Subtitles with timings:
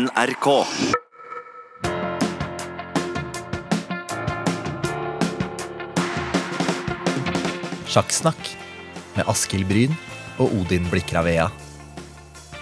[0.00, 0.46] NRK.
[7.90, 8.52] Sjakksnakk
[9.18, 9.92] med Askild Bryn
[10.40, 11.50] og Odin Blikra-Vea.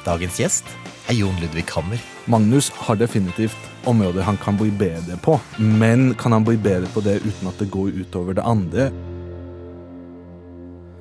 [0.03, 0.73] Dagens gjest
[1.07, 2.03] er Jon Ludvig Hammer.
[2.27, 7.05] Magnus har definitivt områder han kan bli bedre på, men kan han bli bedre på
[7.07, 8.91] det uten at det går utover det andre?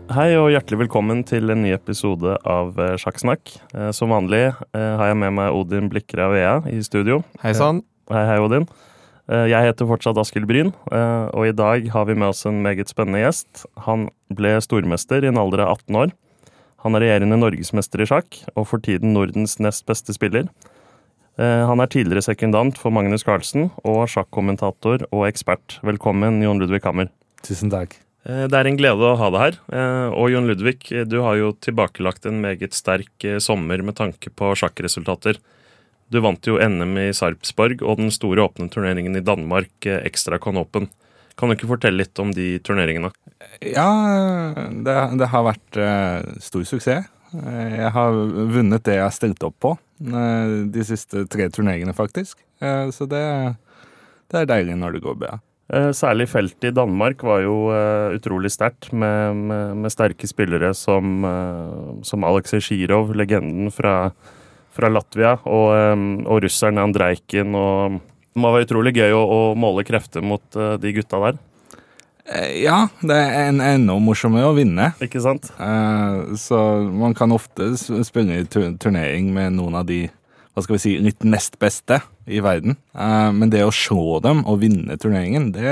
[0.08, 3.52] Hei og hjertelig velkommen til en ny episode av eh, Sjakksnakk.
[3.76, 7.20] Eh, Som vanlig eh, har jeg med meg Odin Blikra Vea i studio.
[7.44, 7.82] Hei sann.
[8.14, 8.68] Hei, hei, Odin.
[9.28, 13.20] Jeg heter fortsatt Askild Bryn, og i dag har vi med oss en meget spennende
[13.20, 13.66] gjest.
[13.84, 16.14] Han ble stormester i en alder av 18 år.
[16.86, 20.48] Han er regjerende norgesmester i sjakk, og for tiden Nordens nest beste spiller.
[21.36, 25.82] Han er tidligere sekundant for Magnus Carlsen, og sjakkommentator og ekspert.
[25.84, 27.12] Velkommen, Jon Ludvig Hammer.
[27.44, 28.00] Tusen takk.
[28.28, 29.60] Eh, Det er en glede å ha deg her.
[29.72, 34.30] Eh, Og Jon Ludvig, du har jo tilbakelagt en meget sterk eh, sommer med tanke
[34.30, 35.40] på sjakkresultater.
[36.10, 40.40] Du vant jo NM i Sarpsborg og den store åpne turneringen i Danmark, eh, Extra
[40.40, 40.90] Con Open.
[41.38, 43.12] Kan du ikke fortelle litt om de turneringene?
[43.62, 43.86] Ja,
[44.74, 45.78] det, det har vært
[46.42, 47.06] stor suksess.
[47.30, 48.16] Jeg har
[48.50, 52.40] vunnet det jeg har stilt opp på de siste tre turneringene, faktisk.
[52.58, 53.22] Så det,
[54.34, 55.38] det er deilig når det går bra.
[55.74, 60.70] Eh, Særlig feltet i Danmark var jo eh, utrolig sterkt, med, med, med sterke spillere
[60.78, 64.12] som, uh, som Aleksej Sjirov, legenden fra,
[64.72, 67.52] fra Latvia, og, eh, og russeren Andrejkin.
[67.58, 71.44] og Det må være utrolig gøy å, å måle krefter mot eh, de gutta der,
[72.28, 74.90] Eh, Ja, det er en- enda morsommere å vinne.
[75.00, 75.46] ikke sant?
[75.64, 76.58] Eh, Så
[76.92, 77.70] man kan ofte
[78.04, 78.44] spille i
[78.76, 80.10] turnering med noen av de
[80.58, 82.80] hva skal vi si, litt nest beste i verden.
[82.98, 85.70] Eh, Men det å slå dem og vinne turneringen, det,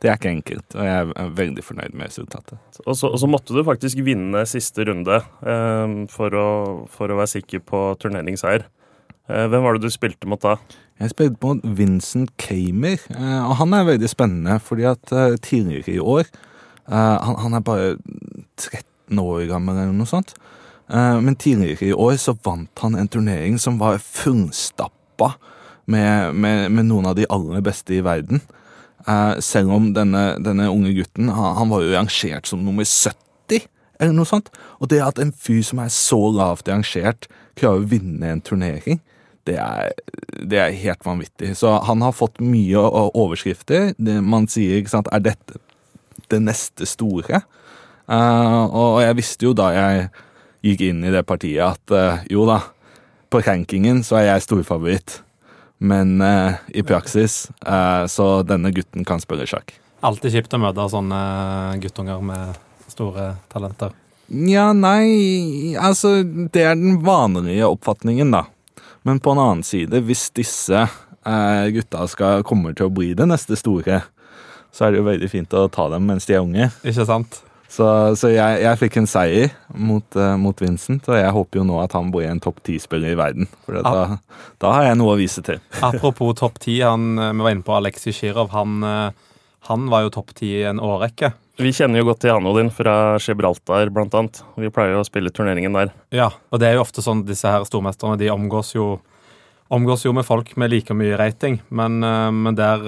[0.00, 0.76] det er ikke enkelt.
[0.78, 2.56] Og jeg er veldig fornøyd med resultatet.
[2.86, 6.48] Og så, og så måtte du faktisk vinne siste runde eh, for, å,
[6.88, 8.64] for å være sikker på turneringsseier.
[9.28, 10.56] Eh, hvem var det du spilte mot da?
[11.02, 15.98] Jeg spilte mot Vincent Kamer, eh, og han er veldig spennende, fordi at eh, tidligere
[15.98, 17.92] i år eh, han, han er bare
[18.56, 20.32] 13 år gammel eller noe sånt.
[20.92, 25.32] Eh, Men tidligere i år så vant han en turnering som var fullstappa
[25.86, 28.42] med, med, med noen av de aller beste i verden.
[29.08, 33.64] Eh, Selv om denne, denne unge gutten han, var jo rangert som nummer 70,
[34.00, 34.52] eller noe sånt.
[34.80, 39.00] Og det at en fyr som er så lavt rangert, klarer å vinne en turnering,
[39.48, 39.90] det er,
[40.38, 41.56] det er helt vanvittig.
[41.58, 43.90] Så han har fått mye overskrifter.
[43.98, 45.58] Det, man sier, ikke sant, er dette
[46.30, 47.42] det neste store?
[48.06, 50.06] Uh, og jeg visste jo da jeg
[50.62, 52.60] gikk inn i det partiet at uh, jo da,
[53.32, 55.20] på rankingen så er jeg storfavoritt.
[55.82, 59.74] Men uh, i praksis uh, så denne gutten kan spille sjakk.
[60.02, 61.18] Alltid kjipt å møte sånne
[61.82, 62.54] guttunger med
[62.90, 63.94] store talenter.
[64.32, 68.46] Ja, nei Altså, det er den vanlige oppfatningen, da.
[69.02, 73.26] Men på en annen side, hvis disse eh, gutta skal komme til å bli det
[73.28, 74.04] neste store,
[74.72, 76.70] så er det jo veldig fint å ta dem mens de er unge.
[76.86, 77.42] Ikke sant?
[77.72, 77.86] Så,
[78.20, 81.78] så jeg, jeg fikk en seier mot, uh, mot Vincent, og jeg håper jo nå
[81.80, 83.48] at han blir en topp ti-spiller i verden.
[83.64, 84.18] For da,
[84.60, 85.62] da har jeg noe å vise til.
[85.88, 88.52] Apropos topp ti, han, eh, vi var inne på Aleksej Sjirov.
[88.52, 89.38] Han, eh,
[89.70, 91.32] han var jo topp ti i en årrekke.
[91.62, 94.42] Vi kjenner jo godt til han Odin fra Gibraltar, blant annet.
[94.60, 95.96] Vi pleier jo å spille turneringen der.
[96.12, 98.98] Ja, og det er jo ofte sånn disse her stormesterne de omgås jo,
[99.72, 102.84] omgås jo med folk med like mye rating, men, men der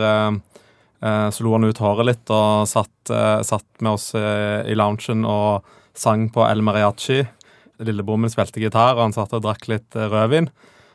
[1.04, 4.76] eh, lo slo han ut håret litt og satt, eh, satt med oss eh, i
[4.78, 7.20] loungen og sang på El Mariachi.
[7.84, 10.48] Lillebroren min spilte gitar, og han satt og drakk litt rødvin.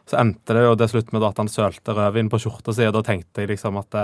[0.10, 2.96] Så endte det jo til slutt med at han sølte rødvin på skjorta si, og
[2.96, 3.98] da tenkte jeg liksom at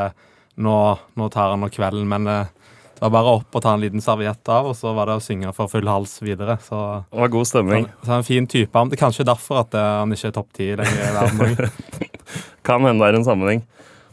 [0.61, 0.75] nå,
[1.17, 4.51] nå tar han nå kvelden, men det var bare opp og ta en liten serviett
[4.51, 6.59] av, og så var det å synge for full hals videre.
[6.63, 6.77] Så
[7.09, 7.87] Det var god stemning.
[7.87, 8.85] så så er en fin type.
[8.91, 11.72] Det er kanskje derfor at han ikke er topp ti lenger i verden.
[12.67, 13.66] Kan hende det er en sammenheng.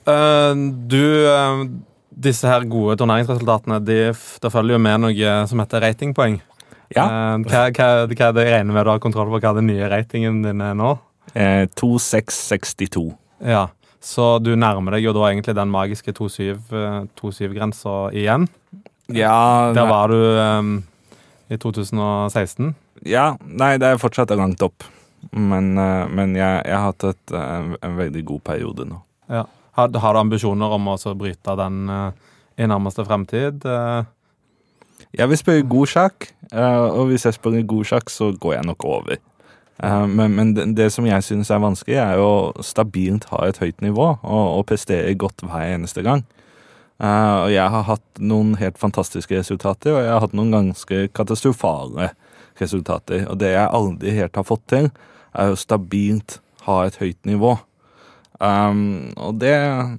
[0.06, 0.54] Eh,
[0.92, 1.64] du, eh,
[2.22, 6.40] disse her gode turneringsresultatene, de, det følger jo med noe som heter ratingpoeng.
[6.92, 7.04] Ja.
[7.06, 10.42] Eh, hva, hva, hva det regner med du har kontroll på hva den nye ratingen
[10.44, 10.90] din er nå?
[11.34, 13.06] Eh, 2662.
[13.46, 13.68] Ja,
[14.02, 18.48] Så du nærmer deg jo da egentlig den magiske 2-7-grensa igjen.
[19.12, 20.84] Ja, Der var du um,
[21.50, 22.74] i 2016.
[23.06, 24.82] ja, nei, det er fortsatt langt opp.
[25.30, 28.98] Men, men jeg, jeg har hatt et, eh, en veldig god periode nå.
[29.30, 29.44] Ja.
[29.72, 32.10] Har, har du ambisjoner om å bryte den eh,
[32.60, 33.64] i nærmeste fremtid?
[33.64, 34.04] Eh,
[35.12, 38.68] Jeg vil spille god sjakk, eh, og hvis jeg spiller god sjakk, så går jeg
[38.68, 39.20] nok over.
[39.82, 43.80] Men, men det, det som jeg synes er vanskelig, er å stabilt ha et høyt
[43.82, 46.22] nivå og, og prestere godt hver eneste gang.
[47.02, 52.12] Og jeg har hatt noen helt fantastiske resultater, og jeg har hatt noen ganske katastrofale
[52.60, 53.24] resultater.
[53.32, 54.92] Og det jeg aldri helt har fått til,
[55.34, 56.38] er å stabilt
[56.68, 57.56] ha et høyt nivå.
[58.42, 59.52] Um, og det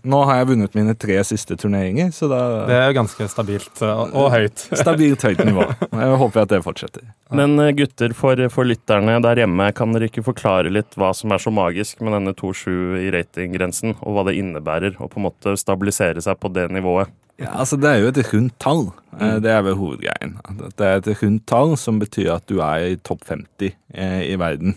[0.03, 3.79] Nå har jeg vunnet mine tre siste turneringer, så da Det er jo ganske stabilt
[3.79, 4.65] eh, og, og høyt.
[4.81, 5.63] Stabilt høyt nivå.
[5.87, 7.05] Jeg håper at det fortsetter.
[7.31, 11.31] Men eh, gutter, for, for lytterne der hjemme, kan dere ikke forklare litt hva som
[11.31, 12.67] er så magisk med denne 2-7
[13.05, 17.13] i ratinggrensen, og hva det innebærer å på en måte stabilisere seg på det nivået?
[17.41, 18.83] Ja, altså Det er jo et rundt tall.
[19.19, 20.35] Eh, Det er vel hovedgreien.
[20.77, 24.35] Det er et rundt tall som betyr at du er i topp 50 eh, i
[24.35, 24.75] verden.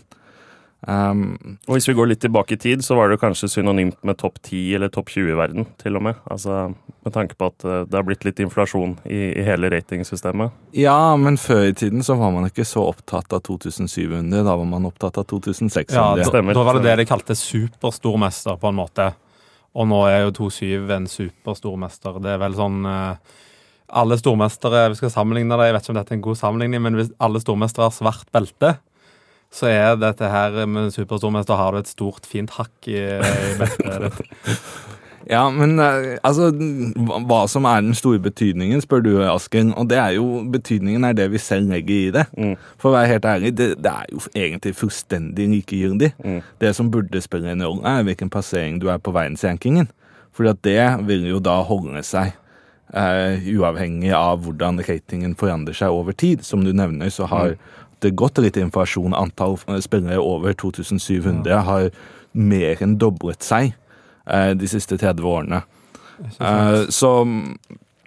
[0.87, 4.15] Um, Og hvis vi går litt tilbake i tid, så var det kanskje synonymt med
[4.21, 6.21] topp 10 eller topp 20 i verden, til og med.
[6.31, 6.69] Altså
[7.03, 10.55] med tanke på at eh, det har blitt litt inflasjon i, i hele ratingsystemet.
[10.75, 14.43] ja, men før i tiden så var man ikke så opptatt av 2700.
[14.47, 15.91] Da var man opptatt av 2600.
[15.91, 16.55] Ja, da, stemmer.
[16.55, 19.11] da var det det de kalte superstormester, på en måte.
[19.77, 22.19] Og nå er jo 2-7 en superstormester.
[22.23, 23.35] Det er vel sånn eh,
[23.87, 26.81] Alle stormestere Vi skal sammenligne det, jeg vet ikke om dette er en god sammenligning,
[26.83, 28.73] men hvis alle stormestere har svart belte,
[29.53, 34.07] så er dette her med superstormester har du et stort, fint hakk i, i beltet
[34.07, 34.21] ditt.
[35.27, 36.45] Ja, men eh, altså
[37.27, 39.73] hva- som er den store betydningen, spør du, Asken.
[39.75, 40.23] Og det er jo
[40.53, 42.23] betydningen er det vi selv legger i det.
[42.37, 42.53] Mm.
[42.79, 46.13] For å være helt ærlig, det, det er jo egentlig fullstendig likegyldig.
[46.23, 46.37] Mm.
[46.63, 49.89] Det som burde spille en rolle, er hvilken plassering du er på verdensrankingen.
[50.31, 50.79] For at det
[51.09, 52.31] vil jo da holde seg
[52.95, 56.47] eh, uavhengig av hvordan ratingen forandrer seg over tid.
[56.47, 57.57] Som du nevner, så har
[58.03, 59.15] det gått litt inflasjon.
[59.17, 61.89] Antall eh, spillere over 2700 har
[62.37, 63.73] mer enn doblet seg
[64.29, 65.63] eh, de siste 30 årene.
[66.37, 67.11] Eh, så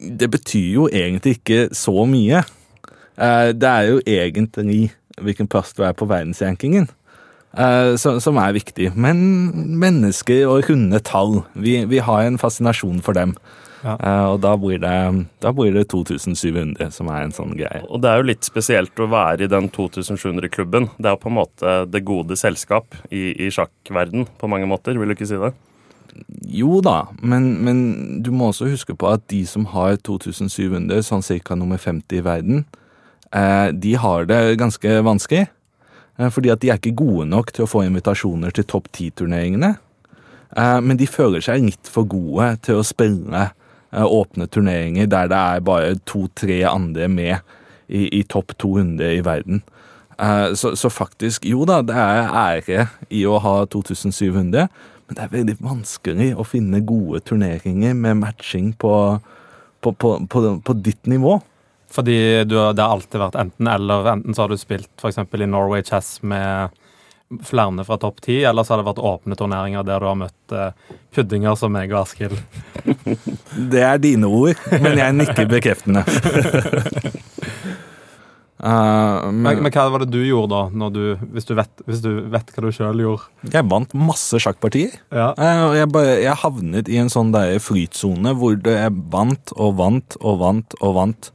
[0.00, 2.44] det betyr jo egentlig ikke så mye.
[3.20, 6.88] Eh, det er jo egentlig hvilken plass du er på verdensrankingen.
[7.98, 8.92] som, som er viktig.
[8.94, 9.18] Men
[9.82, 13.34] mennesker og runde tall, vi, vi har en fascinasjon for dem.
[13.80, 13.94] Ja.
[13.96, 14.96] Uh, og da blir, det,
[15.40, 17.80] da blir det 2700 som er en sånn greie.
[17.88, 20.90] Og det er jo litt spesielt å være i den 2700-klubben.
[20.98, 25.00] Det er jo på en måte det gode selskap i, i sjakkverden på mange måter,
[25.00, 25.54] vil du ikke si det?
[26.50, 27.80] Jo da, men, men
[28.24, 32.24] du må også huske på at de som har 2700, sånn cirka nummer 50 i
[32.26, 32.64] verden,
[33.30, 35.46] eh, de har det ganske vanskelig.
[36.18, 39.72] Eh, fordi at de er ikke gode nok til å få invitasjoner til topp 10-turneringene.
[40.56, 43.46] Eh, men de føler seg litt for gode til å spille
[43.92, 47.38] åpne turneringer der det er bare to-tre andre med
[47.90, 49.62] i, i topp 200 i verden.
[50.20, 54.68] Eh, så, så faktisk, jo da, det er ære i å ha 2700,
[55.06, 58.92] men det er veldig vanskelig å finne gode turneringer med matching på,
[59.80, 61.40] på, på, på, på ditt nivå.
[61.90, 64.12] Fordi du, det har alltid vært enten-eller.
[64.12, 65.18] Enten så har du spilt f.eks.
[65.18, 66.76] i Norway Chess med
[67.46, 70.54] flere fra topp ti, eller så har det vært åpne turneringer der du har møtt
[70.54, 72.38] eh, puddinger som meg og Askild.
[73.72, 76.04] Det er dine ord, men jeg nikker bekreftende.
[78.60, 81.70] Uh, Men, men men hva var det du gjorde da, når du, hvis, du vet,
[81.88, 83.30] hvis du vet hva du sjøl gjorde?
[83.54, 84.98] jeg vant masse sjakkpartier.
[85.08, 85.30] Ja.
[85.32, 90.18] Eh, jeg, bare, jeg havnet i en sånn der flytsone hvor jeg vant og vant
[90.20, 91.30] og vant og vant.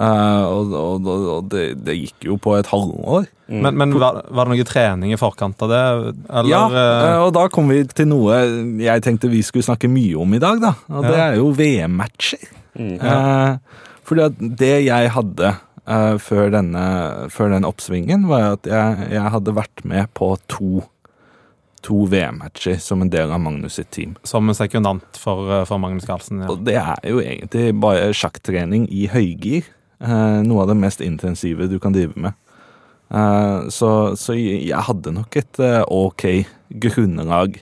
[0.00, 3.26] Og og, og, og det, det gikk jo på et halvår.
[3.50, 5.80] Men, men var, var det noe trening i forkant av det?
[6.30, 8.36] Eller, ja, eh, eh, og da kom vi til noe
[8.80, 10.74] jeg tenkte vi skulle snakke mye om i dag, da.
[10.88, 11.24] Og det Ja.
[11.30, 12.46] er jo VM-matcher.
[12.78, 12.94] Mm.
[13.02, 13.58] Uh,
[14.06, 15.50] fordi at det jeg hadde
[15.90, 16.84] uh, før, denne,
[17.34, 20.84] før den oppsvingen, var at jeg, jeg hadde vært med på to,
[21.82, 24.14] to VM-matcher som en del av Magnus sitt team.
[24.22, 26.42] som en sekundant for, eh, for Magnus Carlsen.
[26.44, 26.50] Ja.
[26.54, 29.66] Og det er jo egentlig bare sjakktrening i høygir.
[30.00, 32.36] Eh, noe av det mest intensive du kan drive med.
[33.12, 37.60] Eh, så, så jeg hadde nok et eh, ok grunnlag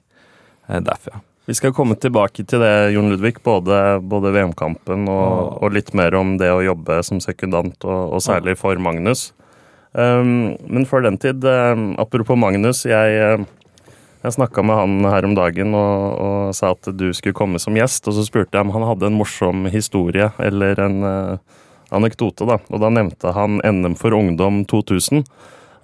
[0.69, 1.23] derfra.
[1.49, 6.13] Vi skal komme tilbake til det, Jon Ludvig, både, både VM-kampen og, og litt mer
[6.19, 9.31] om det å jobbe som sekundant, og, og særlig for Magnus.
[9.97, 13.47] Um, men før den tid, um, apropos Magnus, jeg,
[14.21, 17.81] jeg snakka med han her om dagen og, og sa at du skulle komme som
[17.81, 21.65] gjest, og så spurte jeg om han hadde en morsom historie eller en uh,
[21.95, 22.59] anekdote, da.
[22.73, 25.25] Og da nevnte han NM for ungdom 2000.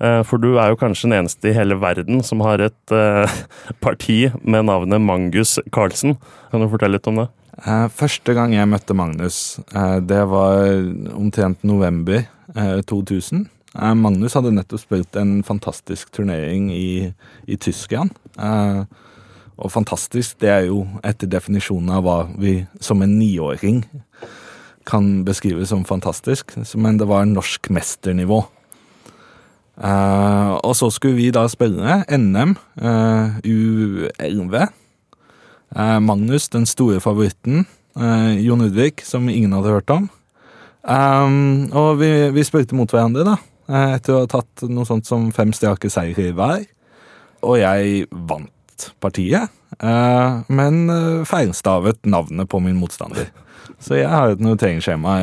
[0.01, 3.39] Eh, For du er jo kanskje den eneste i hele verden som har et eh,
[3.85, 6.17] parti med navnet Mangus Carlsen.
[6.51, 7.29] Kan du fortelle litt om det?
[7.63, 9.61] Eh, første gang jeg møtte Magnus,
[10.03, 10.67] det var
[11.15, 12.25] omtrent november
[12.57, 13.47] eh, 2000.
[13.79, 17.13] Eh, Magnus hadde nettopp spilt en fantastisk turnering i,
[17.47, 18.11] i Tyskland.
[19.55, 23.85] Og fantastisk, det er jo etter definisjonen av hva vi som en niåring
[24.87, 26.53] kan beskrives som fantastisk.
[26.75, 28.45] Men det var norsk mesternivå.
[29.75, 34.69] Uh, og så skulle vi da spille NM uh, U11.
[35.75, 37.65] Uh, Magnus, den store favoritten.
[37.95, 40.09] Eh, Jon Udvik, som ingen hadde hørt om.
[40.83, 43.37] Um, og vi, vi spilte mot hverandre, da.
[43.71, 46.67] eh, etter å ha tatt noe sånt som fem strake seire hver.
[47.45, 53.31] og jeg vant partiet, eh, men eh, feilstavet navnet på min motstander.
[53.85, 55.19] Så jeg har et noteringsskjema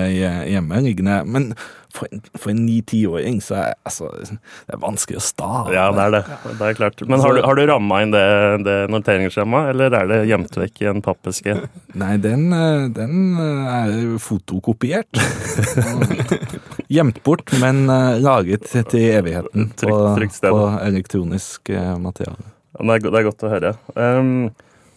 [0.45, 1.15] hjemme liggende.
[1.25, 1.47] Men
[1.91, 2.21] for en,
[2.53, 5.73] en ni-tiåring så er altså, det er vanskelig å stave.
[5.75, 6.21] Ja, det er det.
[6.59, 7.01] Det er klart.
[7.09, 8.21] Men har du, har du ramma inn det,
[8.67, 11.57] det noteringsskjemaet, eller er det gjemt vekk i en pappeske?
[12.03, 15.09] Nei, den, eh, den eh, er fotokopiert.
[16.91, 20.53] Gjemt bort, men eh, laget til evigheten på, Trygt- trygt sted.
[20.53, 22.49] på elektronisk eh, materiale.
[22.81, 23.71] Det er, det er godt å høre.
[23.99, 24.35] Um,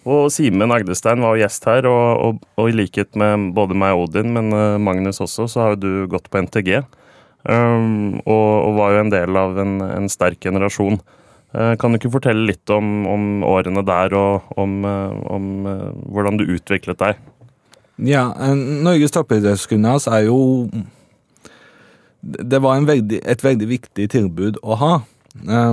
[0.05, 4.53] og Simen Agdestein var gjest her, og, i likhet med både meg og Odin, men
[4.53, 6.83] eh, Magnus også, så har jo du gått på NTG.
[7.45, 10.97] Um, og, og var jo en del av en, en sterk generasjon.
[11.53, 15.91] Uh, kan du ikke fortelle litt om, om årene der, og om, eh, om uh,
[16.13, 17.21] hvordan du utviklet deg?
[18.05, 20.67] Ja, Norges toppidrettsgymnas er jo
[22.25, 24.95] Det var veldig, et veldig viktig tilbud å ha.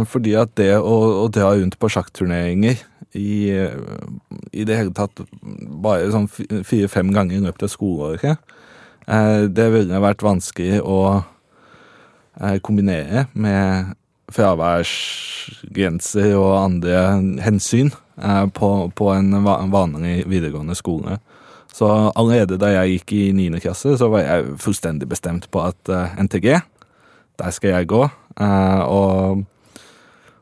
[0.10, 2.82] Fordi at det å, å dra rundt på sjakkturneringer
[3.18, 3.74] i, eh,
[4.54, 5.22] i det hele tatt
[5.84, 8.38] bare sånn fi- fire-fem ganger i løpet av skoleåret,
[9.08, 11.00] eh, det ville vært vanskelig å
[12.42, 13.96] eh, kombinere med
[14.32, 16.96] fraværsgrenser og andre
[17.44, 17.90] hensyn
[18.56, 21.18] på, på en vanlig videregående skole.
[21.74, 23.60] Så allerede da jeg gikk i 9.
[23.64, 25.82] klasse, så var jeg fullstendig bestemt på at
[26.16, 26.48] NTG,
[27.42, 28.06] der skal jeg gå.
[28.40, 29.44] Og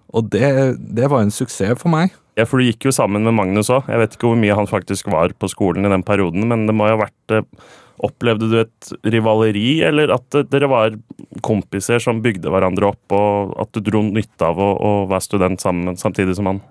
[0.09, 0.47] og det,
[0.95, 2.09] det var en suksess for meg.
[2.39, 3.89] Ja, for du gikk jo sammen med Magnus òg.
[3.91, 6.75] Jeg vet ikke hvor mye han faktisk var på skolen i den perioden, men det
[6.77, 7.47] må jo ha vært eh,
[7.99, 10.93] Opplevde du et rivaleri, eller at eh, dere var
[11.43, 15.59] kompiser som bygde hverandre opp, og at du dro nytte av å, å være student
[15.59, 16.61] sammen, samtidig som han?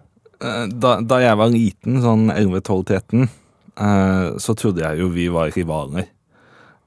[0.41, 3.27] Eh, Da, da jeg var liten, sånn 11-12-13,
[3.77, 6.09] eh, så trodde jeg jo vi var rivaler.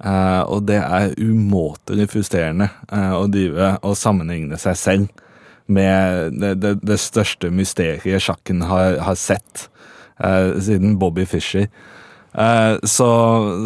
[0.01, 5.19] Og det er umåtelig frustrerende å drive og sammenligne seg selv
[5.67, 9.67] med det, det, det største mysteriet sjakken har, har sett
[10.23, 11.67] eh, siden Bobby Fischer.
[12.31, 13.07] Eh, så,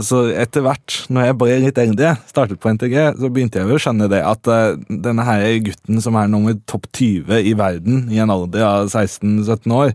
[0.02, 3.82] så etter hvert, når jeg ble litt eldre, startet på NTG, så begynte jeg å
[3.82, 8.22] skjønne det at eh, denne her gutten som er nummer topp 20 i verden i
[8.24, 9.94] en alder av 16-17 år,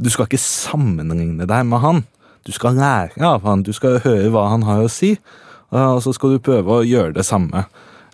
[0.00, 2.04] du skal ikke sammenligne deg med han.
[2.48, 6.02] Du skal lære av han, du skal høre hva han har å si, eh, og
[6.04, 7.64] så skal du prøve å gjøre det samme.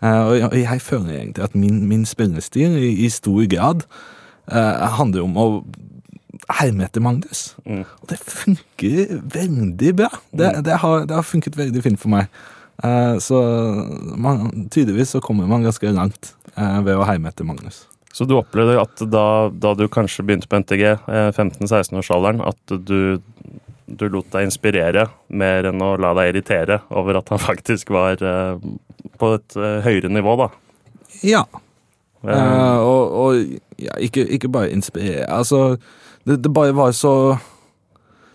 [0.02, 3.86] Eh, og jeg, føler egentlig at min, min spillestil i, i stor grad
[4.52, 5.46] eh, handler om å
[6.60, 7.54] herme etter Magnus.
[7.64, 7.84] Mm.
[7.84, 10.10] Og det funker veldig bra.
[10.30, 12.30] Det, det, har, det har funket veldig fint for meg.
[12.84, 13.40] Eh, så
[14.20, 17.84] man, tydeligvis så kommer man ganske langt eh, ved å herme etter Magnus.
[18.16, 23.18] Så du opplevde at da, da du kanskje begynte på NTG, eh, 15-16-årsalderen, at du,
[23.86, 28.22] du lot deg inspirere mer enn å la deg irritere over at han faktisk var
[28.22, 28.58] eh,
[29.20, 30.50] på et eh, høyere nivå, da?
[31.26, 31.44] Ja.
[32.26, 33.42] Eh, og og
[33.78, 35.76] ja, ikke, ikke bare inspirere Altså,
[36.26, 37.36] det, det bare var så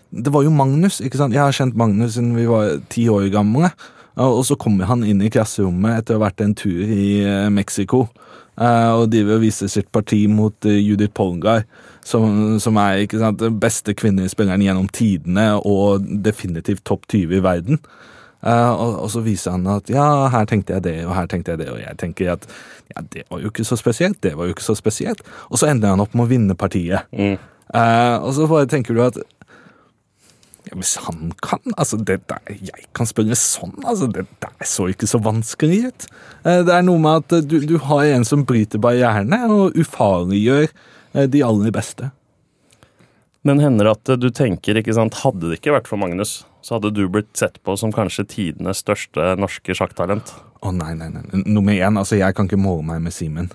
[0.08, 1.34] Det var jo Magnus, ikke sant?
[1.34, 3.72] Jeg har kjent Magnus siden vi var ti år gamle.
[4.20, 8.02] Og så kommer han inn i klasserommet etter å ha vært en tur i Mexico.
[8.60, 11.64] Eh, og driver og viser sitt parti mot eh, Judith Polgar,
[12.04, 17.38] som, som er ikke sant, den beste kvinnelige spilleren gjennom tidene og definitivt topp 20
[17.38, 17.82] i verden.
[18.42, 21.54] Eh, og, og så viser han at ja, her tenkte jeg det, og her tenkte
[21.54, 22.48] jeg det, og jeg tenker at
[22.92, 25.22] ja, det var jo ikke så spesielt, det var jo ikke så spesielt.
[25.50, 27.08] Og så ender han opp med å vinne partiet.
[27.12, 27.48] mm.
[27.72, 29.16] Og så bare tenker du at
[30.72, 33.74] Hvis han kan altså det der, Jeg kan spørre sånn.
[33.84, 36.06] altså Det der så ikke så vanskelig ut.
[36.44, 39.76] Eh, det er noe med at eh, du, du har en som bryter barrierene og
[39.76, 42.10] ufarliggjør eh, de aller beste.
[43.42, 46.76] Men hender det at du tenker, ikke sant, hadde det ikke vært for Magnus, så
[46.76, 50.30] hadde du blitt sett på som kanskje tidenes største norske sjakktalent?
[50.62, 51.24] Å nei, nei, nei.
[51.42, 53.50] Nummer én, altså jeg kan ikke måle meg med Simen.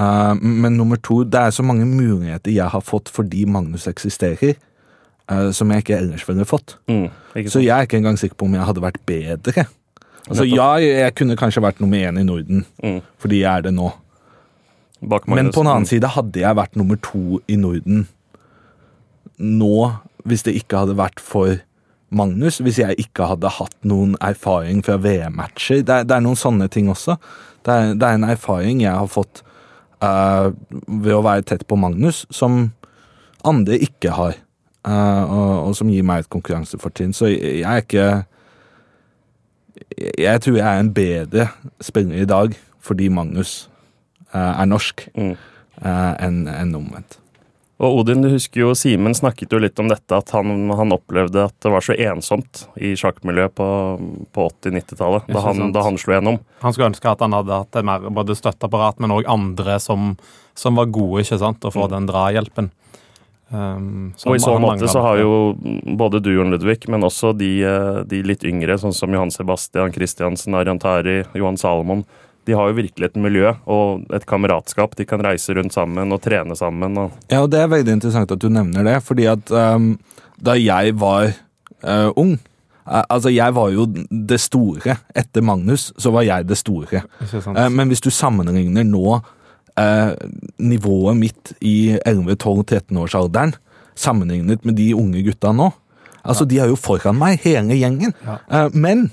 [0.00, 4.56] Uh, men nummer to, det er så mange muligheter jeg har fått fordi Magnus eksisterer,
[5.30, 6.76] eh, som jeg ikke ellers ville fått.
[6.88, 7.08] Mm,
[7.48, 9.66] Så jeg er ikke engang sikker på om jeg hadde vært bedre.
[10.28, 13.00] Altså Ja, jeg kunne kanskje vært nummer én i Norden, Mm.
[13.18, 13.92] fordi jeg er det nå.
[15.00, 15.66] Men på den Mm.
[15.66, 18.06] annen side hadde jeg vært nummer to i Norden
[19.38, 19.92] nå,
[20.28, 21.60] hvis det ikke hadde vært for
[22.10, 22.58] Magnus.
[22.60, 25.84] Hvis jeg ikke hadde hatt noen erfaring fra VM-matcher.
[25.86, 27.16] Det, det er noen sånne ting også.
[27.64, 29.42] Det er, det er en erfaring jeg har fått
[30.02, 30.50] uh,
[30.88, 32.72] ved å være tett på Magnus, som
[33.44, 34.34] andre ikke har.
[34.86, 37.12] Eh, og, og som gir meg et konkurransefortrinn.
[37.12, 38.06] Så jeg, jeg er ikke
[40.20, 41.48] jeg, tror jeg er en bedre
[41.84, 43.68] spiller i dag fordi Magnus
[44.32, 45.34] eh, er norsk Mm.
[45.84, 47.18] eh, enn en omvendt.
[47.80, 51.46] Og Odin, du husker jo Simen snakket jo litt om dette, at han, han opplevde
[51.46, 53.68] at det var så ensomt i sjakkmiljøet på,
[54.36, 56.36] på 80-90-tallet, da, han- da han slo gjennom.
[56.60, 60.12] Han skulle ønske at han hadde hatt mer både støtteapparat, men òg andre som,
[60.54, 62.68] som var gode, ikke sant, og få den drahjelpen.
[63.50, 65.56] Um, Og i så måte så har jo
[65.98, 69.90] både du, Jon Ludvig, men også de, eh, de litt yngre, sånn som Johan Sebastian
[69.90, 72.04] Christiansen, Ariantari, Johan Salomon,
[72.46, 74.94] de har jo virkelig et miljø og et kameratskap.
[74.96, 76.96] De kan reise rundt sammen og trene sammen.
[76.98, 79.92] Og, Ja, og det er veldig interessant at du nevner det, fordi at um,
[80.40, 81.34] da jeg var
[81.84, 84.96] uh, ung eh, Altså, jeg var jo det store.
[85.14, 87.04] Etter Magnus så var jeg det store.
[87.22, 89.20] Eh, men hvis du sammenligner nå
[89.80, 90.12] eh,
[90.58, 93.54] nivået mitt i 11-12-13-årsalderen
[93.98, 95.72] sammenlignet med de unge gutta nå
[96.20, 98.12] Altså, De er jo foran meg, hele gjengen.
[98.26, 98.34] Ja.
[98.52, 99.06] Eh, men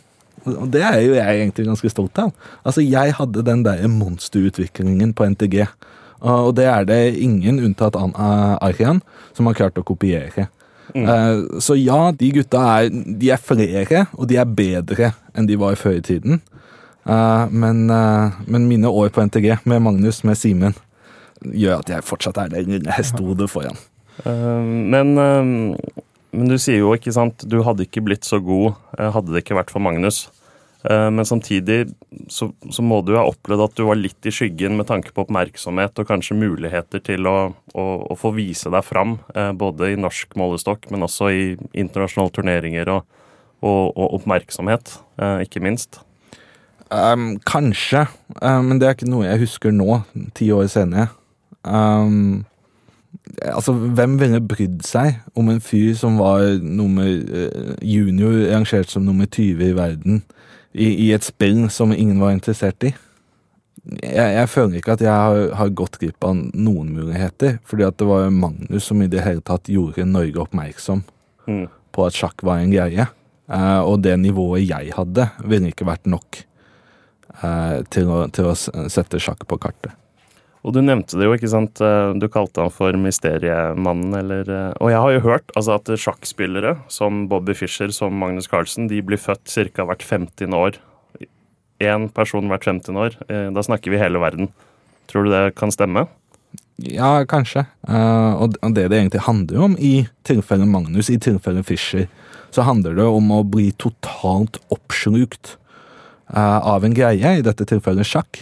[0.43, 2.33] det er jo jeg egentlig ganske stolt av.
[2.67, 5.67] Altså, Jeg hadde den der monsterutviklingen på NTG.
[6.19, 10.50] Og det er det ingen, unntatt Arian eh, som har klart å kopiere.
[10.95, 11.59] Mm.
[11.62, 15.75] Så ja, de gutta er, de er flere, og de er bedre enn de var
[15.75, 16.41] i før i tiden.
[17.07, 20.75] Eh, men, eh, men mine år på NTG med Magnus, med Simen,
[21.41, 23.79] gjør at jeg fortsatt er det lille hestehodet foran.
[24.25, 25.13] eh, men,
[26.31, 29.59] men du sier jo, ikke sant, du hadde ikke blitt så god hadde det ikke
[29.59, 30.27] vært for Magnus.
[30.87, 31.89] Men samtidig
[32.31, 35.25] så, så må du ha opplevd at du var litt i skyggen med tanke på
[35.25, 37.33] oppmerksomhet og kanskje muligheter til å,
[37.73, 39.17] å, å få vise deg fram,
[39.59, 43.19] både i norsk målestokk, men også i internasjonale turneringer og,
[43.59, 44.93] og, og oppmerksomhet,
[45.43, 45.99] ikke minst.
[46.91, 48.06] Um, kanskje,
[48.41, 50.01] eh, men det er ikke noe jeg husker nå,
[50.38, 51.10] ti år senere.
[51.67, 52.46] Um,
[53.44, 59.03] altså, hvem ville brydd seg om en fyr som var nummer eh, junior, rangert som
[59.03, 60.22] nummer 20 i verden,
[60.72, 62.94] i, i et spill som ingen var interessert i?
[64.03, 67.96] Jeg, jeg føler ikke at jeg har, har gått glipp av noen muligheter, fordi at
[68.00, 71.06] det var Magnus som i det hele tatt gjorde Norge oppmerksom
[71.48, 71.70] Mm.
[71.96, 73.06] på at sjakk var en greie.
[73.48, 76.41] Uh, og det nivået jeg hadde, ville ikke vært nok
[77.94, 78.56] til, å, til å
[78.89, 79.94] sette sjakk på kartet.
[80.67, 81.79] Og du nevnte det jo, ikke sant?
[81.79, 85.91] Eh, Du kalte han for Mysteriemannen, eller eh, Og jeg har jo hørt altså, at
[86.03, 89.85] sjakkspillere som Bobby Fischer, som Magnus Carlsen, de blir født ca.
[89.88, 90.51] hvert 50.
[90.57, 90.79] år.
[91.79, 92.98] Én person hvert 50.
[93.00, 93.16] år.
[93.29, 94.50] Eh, Da snakker vi hele verden.
[95.07, 96.07] Tror du det kan stemme?
[96.77, 97.64] Ja, kanskje.
[97.88, 102.09] Eh, og det det egentlig handler om i tilfellet Magnus, i tilfellet Fischer,
[102.51, 105.67] så handler det om å bli totalt oppslukt eh,
[106.35, 108.42] av en greie, i dette tilfellet sjakk,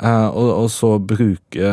[0.00, 1.72] eh, og, og så bruke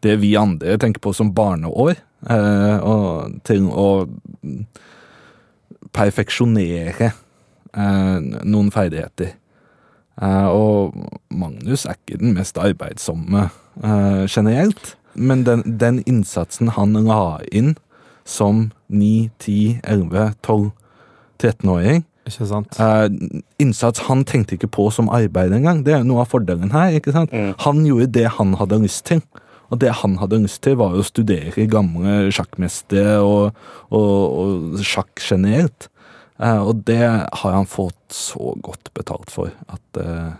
[0.00, 1.98] det vi andre tenker på som barneår,
[2.30, 3.88] eh, og til å
[5.96, 9.34] perfeksjonere eh, noen ferdigheter.
[10.20, 10.96] Eh, og
[11.30, 13.48] Magnus er ikke den mest arbeidsomme
[13.82, 17.74] eh, generelt, men den, den innsatsen han la inn
[18.24, 20.70] som 9, 10, 11, 12,
[21.40, 22.80] 13-åring Ikke sant?
[22.80, 23.06] eh,
[23.62, 25.84] Innsats han tenkte ikke på som arbeid engang.
[25.86, 26.92] Det er noe av fordelen her.
[26.98, 27.32] ikke sant?
[27.32, 27.54] Mm.
[27.64, 29.22] Han gjorde det han hadde lyst til.
[29.70, 33.56] Og det han hadde lyst til, var å studere gamle sjakkmestere og,
[33.94, 35.88] og, og sjakk generelt.
[36.40, 40.30] Eh, og det har han fått så godt betalt for at eh,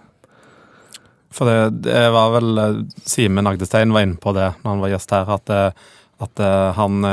[1.31, 4.91] For det, det var vel eh, Simen Agdestein var inne på det når han var
[4.95, 5.93] gjest her, at, eh,
[6.27, 7.05] at eh, han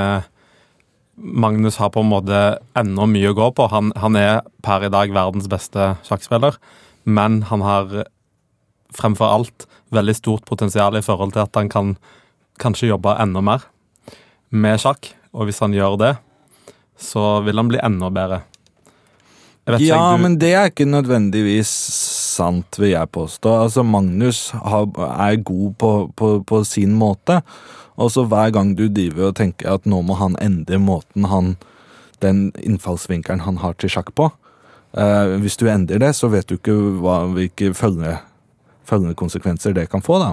[1.17, 2.39] Magnus har på en måte
[2.77, 3.65] ennå mye å gå på.
[3.71, 6.57] Han, han er per i dag verdens beste sjakkspiller,
[7.09, 8.03] men han har
[8.97, 11.95] fremfor alt veldig stort potensial i forhold til at han kan
[12.61, 13.65] kanskje jobbe enda mer
[14.53, 15.11] med sjakk.
[15.33, 16.13] Og hvis han gjør det,
[16.97, 18.39] så vil han bli enda bedre.
[19.67, 21.67] Vet ikke, Ja, du- men det er ikke nødvendigvis
[22.37, 23.51] sant, vil jeg påstå.
[23.65, 27.41] Altså, Magnus har, er god på, på, på sin måte.
[27.97, 31.55] Og så hver gang du driver og tenker at nå må han endre måten han
[32.17, 34.31] Den innfallsvinkelen han har til sjakk på.
[34.97, 40.01] Eh, hvis du endrer det, så vet du ikke hva, hvilke følgende konsekvenser det kan
[40.01, 40.31] få, da.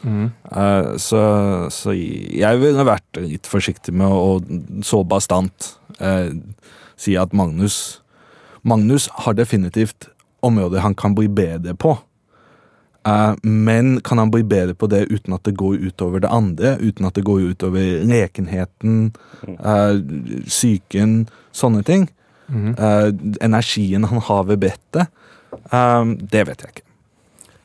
[0.00, 0.30] Mm.
[0.48, 1.20] Eh, så,
[1.68, 4.40] så jeg ville vært litt forsiktig med å
[4.80, 6.32] så bastant eh,
[6.96, 8.00] si at Magnus
[8.66, 10.08] Magnus har definitivt
[10.42, 11.92] områder han kan bli bedre på.
[13.06, 16.76] Eh, men kan han bli bedre på det uten at det går utover det andre?
[16.82, 19.12] Uten at det går utover lekenheten,
[19.46, 20.00] eh,
[20.46, 22.08] psyken, sånne ting?
[22.48, 22.74] Mhm.
[22.78, 25.08] Eh, energien han har ved brettet?
[26.30, 26.82] Det vet jeg ikke.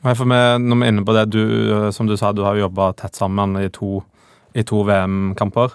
[0.03, 2.55] Nei, for meg, når vi er inne på det, du, som du sa, du har
[2.55, 4.03] jo jobba tett sammen i to,
[4.65, 5.71] to VM-kamper.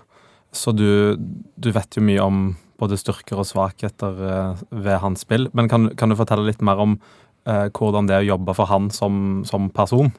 [0.52, 1.16] Så du,
[1.54, 5.48] du vet jo mye om både styrker og svakheter ved hans spill.
[5.52, 6.98] Men kan, kan du fortelle litt mer om
[7.46, 10.10] hvordan det er å jobbe for han som, som person?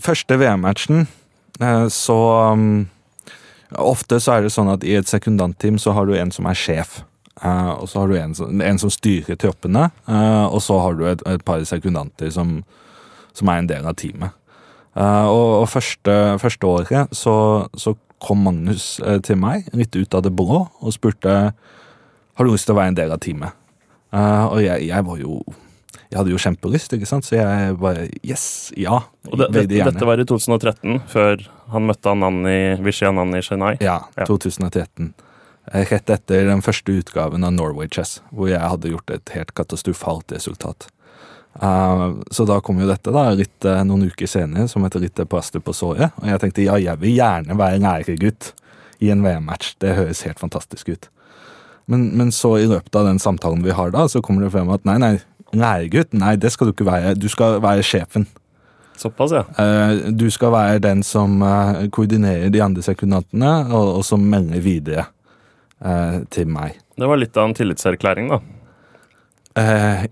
[0.00, 1.06] første VM-matchen,
[1.60, 2.18] eh, så
[2.52, 2.88] um,
[3.70, 6.58] Ofte så er det sånn at i et sekundantteam så har du en som er
[6.58, 7.04] sjef.
[7.40, 10.94] eh, og så har du en som, en som styrer troppene, eh, og så har
[10.98, 12.64] du et, et par sekundanter som,
[13.32, 14.34] som er en del av teamet.
[14.96, 20.18] Eh, og, og første, første året så, så kom Magnus eh, til meg, litt ut
[20.18, 23.59] av det blå, og spurte har du lyst til å være en del av teamet.
[24.10, 25.40] Eh, og jeg, jeg var jo
[26.10, 27.26] Jeg hadde jo kjempelyst, ikke sant?
[27.26, 28.72] så jeg bare Yes!
[28.78, 29.04] Ja!
[29.30, 33.76] Og det, det, dette, var i 2013, før han møtte Anani, Vishy Anani Chennai.
[33.78, 34.26] Ja, Ja.
[34.26, 35.12] 2013.
[35.70, 39.54] Eh, Rett etter den første utgaven av Norway Chess, hvor jeg hadde gjort et helt
[39.54, 40.88] katastrofalt resultat.
[41.60, 45.26] Uh, så da kom jo dette da, litt, eh, noen uker senere som et lite
[45.26, 46.14] plaster på såret.
[46.22, 48.52] Og jeg tenkte ja, jeg vil gjerne være læregutt
[49.02, 49.74] i en VM-match.
[49.82, 51.10] Det høres helt fantastisk ut.
[51.90, 54.70] Men, men så i løpet av den samtalen vi har da, så kommer det frem
[54.70, 55.14] at nei, nei,
[55.58, 57.16] læregutt, nei, det skal du ikke være.
[57.18, 58.28] Du skal være sjefen.
[59.00, 59.42] Såpass, ja.
[59.58, 64.60] Eh, Du skal være den som eh, koordinerer de andre sekundantene, og, og som melder
[64.62, 65.06] videre
[65.80, 66.76] eh, til meg.
[67.00, 68.40] Det var litt av en tillitserklæring, da.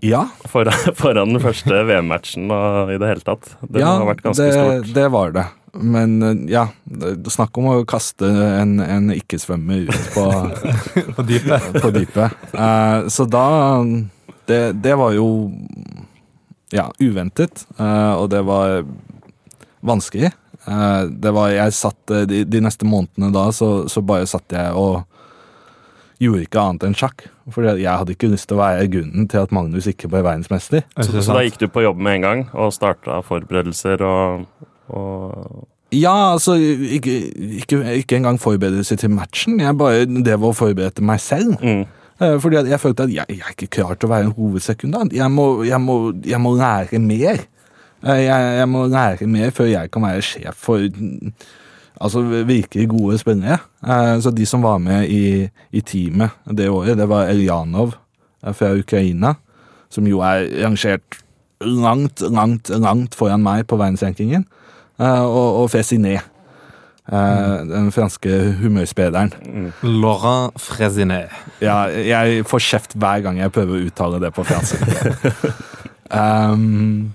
[0.03, 3.53] Ja, Foran, foran den første VM-matchen og i det hele tatt.
[3.63, 4.89] Det ja har vært ganske det, stort.
[4.97, 5.45] det var det.
[5.73, 10.25] Men eh, ja, det- snakk om å kaste en, en ikke-svømmer ut på,
[11.17, 11.69] På dypet.
[11.83, 12.35] på dypet.
[12.53, 13.45] Uh, så da
[14.49, 15.27] det, det var jo
[16.73, 18.83] ja, uventet, uh, og det var
[19.85, 20.31] vanskelig.
[20.65, 24.73] Uh, det var, jeg satt de, de neste månedene da, så, så bare satt jeg
[24.77, 25.03] og
[26.19, 27.27] gjorde ikke annet enn sjakk.
[27.49, 30.83] For jeg hadde ikke lyst til å være grunnen til at Magnus ikke ble verdensmester.
[30.83, 34.43] Er Så, så da gikk du på jobb med en gang og starta forberedelser og,
[34.89, 39.59] og Ja, altså ikke, ikke, ikke engang forberedelse til matchen.
[39.59, 41.55] Jeg bare drev og forberedte meg selv.
[41.63, 41.85] mm.
[42.21, 45.13] Eh, Fordi jeg følte at jeg, jeg er ikke klar til å være en hovedsekundant.
[45.15, 47.39] Jeg må, jeg må, jeg må lære mer.
[48.05, 50.77] Eh, Jeg, må lære mer før jeg kan være sjef for
[52.01, 53.57] altså, virkelig gode spillere.
[53.87, 57.93] Eh, Så de som var med i, i teamet det året, det var Eljanov
[58.53, 59.33] fra Ukraina,
[59.89, 61.17] som jo er rangert
[61.61, 64.45] langt, langt, langt foran meg på verdensrankingen,
[64.99, 66.17] og, og Fesiné.
[67.11, 69.69] eh, Den franske humørspederen Mm.
[70.01, 71.29] Laurent Fresinet.
[71.61, 74.75] Ja, jeg får kjeft hver gang jeg prøver å uttale det på fransk.
[76.11, 77.13] um,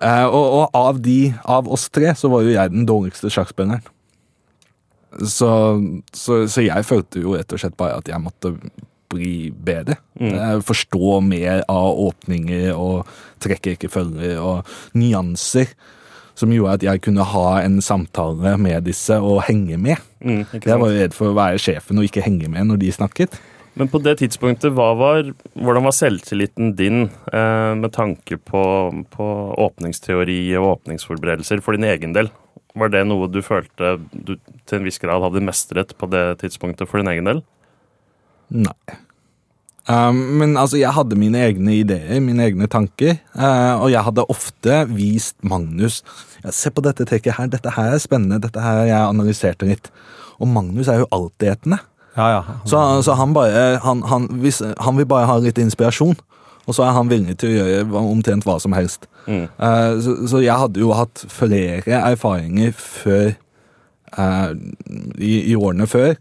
[0.00, 3.84] eh, og, og av de, av oss tre, så var jo jeg den dårligste sjakkspilleren.
[5.30, 5.48] Så,
[6.10, 8.50] så, så jeg følte jo rett og slett bare at jeg måtte
[9.14, 9.94] bli bedre.
[10.18, 10.32] Mm.
[10.34, 13.06] Eh, Forstå mer av åpninger og
[13.44, 14.66] trekkerekkefølger og
[14.98, 15.70] nyanser.
[16.34, 20.00] Som gjorde at jeg kunne ha en samtale med disse og henge med.
[20.24, 23.38] Mm, Jeg var redd for å være sjefen og ikke henge med når de snakket.
[23.74, 28.62] Men på det tidspunktet, var, hvordan var selvtilliten din eh, med tanke på,
[29.10, 29.26] på
[29.66, 32.30] åpningsteori og åpningsforberedelser for din egen del?
[32.78, 36.90] Var det noe du følte du til en viss grad hadde mestret på det tidspunktet
[36.90, 37.42] for din egen del?
[38.54, 38.74] Nei.
[39.84, 43.18] Um, men altså, jeg hadde mine egne ideer, mine egne tanker.
[43.36, 46.00] Uh, og jeg hadde ofte vist Magnus
[46.40, 49.90] ja, Se på dette trekket her, dette her er spennende, dette her jeg analyserte litt.
[50.40, 51.82] Og Magnus er jo altetende.
[52.16, 52.42] Ja, ja.
[52.64, 56.16] Så, så han bare han, han, hvis, han vil bare ha litt inspirasjon.
[56.64, 59.04] Og så er han villig til å gjøre omtrent hva som helst.
[59.26, 59.48] Mm.
[59.60, 63.34] Uh, så, så jeg hadde jo hatt flere erfaringer før
[64.16, 64.54] uh,
[65.18, 66.14] i, I årene før.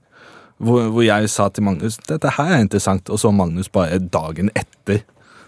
[0.64, 4.52] Hvor, hvor jeg sa til Magnus dette her er interessant, og så Magnus bare dagen
[4.56, 5.04] etter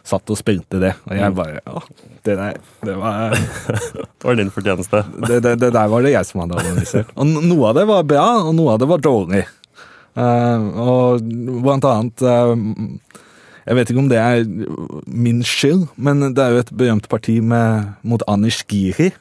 [0.05, 0.93] satt og spilte det.
[1.07, 1.81] Og jeg bare Å,
[2.25, 3.35] det der det var,
[4.19, 5.03] Det var din fortjeneste.
[5.27, 7.13] det, det, det der var det jeg som hadde analysert.
[7.15, 9.43] Og noe av det var bra, og noe av det var dårlig.
[10.15, 11.25] Uh, og
[11.59, 12.53] blant annet uh,
[13.65, 14.45] Jeg vet ikke om det er
[15.11, 19.11] min skyld, men det er jo et berømt parti med, mot Anish Giri.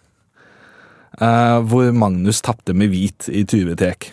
[1.19, 4.13] Uh, hvor Magnus tapte med hvit i 20 tek.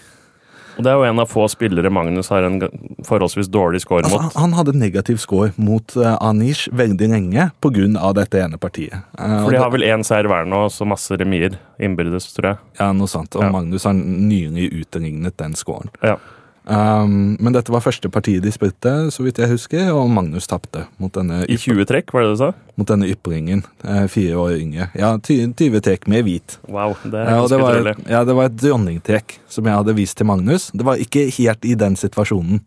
[0.77, 2.59] Og det er jo en av få spillere Magnus har en
[3.07, 4.33] forholdsvis dårlig score Altså, mot.
[4.33, 8.13] han, han hadde negativ score mot uh, Anish veldig lenge pga.
[8.17, 9.03] dette ene partiet.
[9.19, 12.53] Uh, For de har vel én seier hver nå, og så masse remier innbyrdes, tror
[12.53, 12.61] jeg.
[12.79, 13.35] Ja, noe sant.
[13.35, 13.51] Og Ja.
[13.51, 15.91] Magnus har nylig utlignet den scoren.
[16.03, 16.17] Ja.
[16.61, 20.85] Um, men dette var første partiet de spilte, så vidt jeg husker, og Magnus tapte
[21.01, 22.51] I 20 trekk, var det du sa?
[22.81, 23.61] mot denne ypringen.
[23.83, 24.87] Eh, fire år yngre.
[24.97, 26.57] Ja, 20 trekk med hvit.
[26.67, 30.17] Wow, det er Ja, det, var, ja, det var et dronningtrekk som jeg hadde vist
[30.17, 30.71] til Magnus.
[30.73, 32.63] Det var ikke helt i den situasjonen,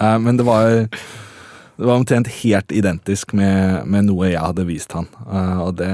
[0.00, 0.88] uh, men det var
[1.76, 5.06] det var omtrent helt identisk med, med noe jeg hadde vist han.
[5.28, 5.92] Uh, og det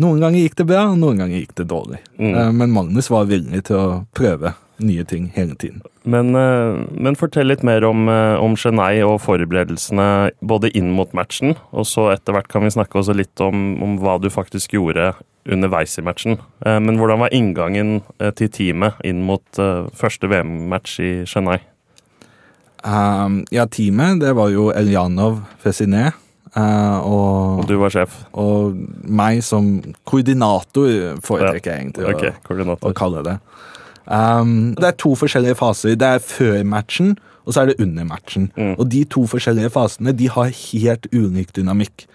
[0.00, 1.98] Noen ganger gikk det bra, noen ganger gikk det dårlig.
[2.16, 2.32] Mm.
[2.32, 4.54] Uh, men Magnus var villig til å prøve
[4.86, 5.82] nye ting hele tiden.
[6.04, 11.12] Men, eh, men fortell litt mer om, eh, om Chennai og forberedelsene både inn mot
[11.12, 14.74] matchen, og så etter hvert kan vi snakke også litt om, om hva du faktisk
[14.78, 15.14] gjorde
[15.46, 16.38] underveis i matchen.
[16.66, 18.02] Eh, men hvordan var inngangen
[18.34, 19.44] til teamet inn mot
[19.94, 21.60] første VM-match i Chennai?
[22.82, 26.10] Um, ja, teamet, det var jo Eljanov Fesiné.
[26.52, 28.12] Uh, og, Og du var sjef?
[28.36, 28.74] og
[29.08, 33.38] meg som koordinator, foretrekker jeg egentlig Ok, å, å kalle det.
[34.06, 35.94] Um, det er to forskjellige faser.
[35.94, 38.50] Det er før matchen, og så er det under matchen.
[38.56, 38.74] Mm.
[38.78, 42.06] Og de to forskjellige fasene de har helt ulik dynamikk.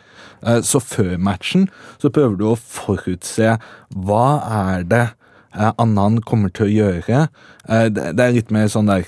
[0.44, 3.58] Uh, Så før matchen så prøver du å forutse
[3.96, 5.08] hva er det
[5.56, 7.28] uh, Annan kommer til å gjøre.
[7.70, 9.04] Uh, Det det er litt mer sånn der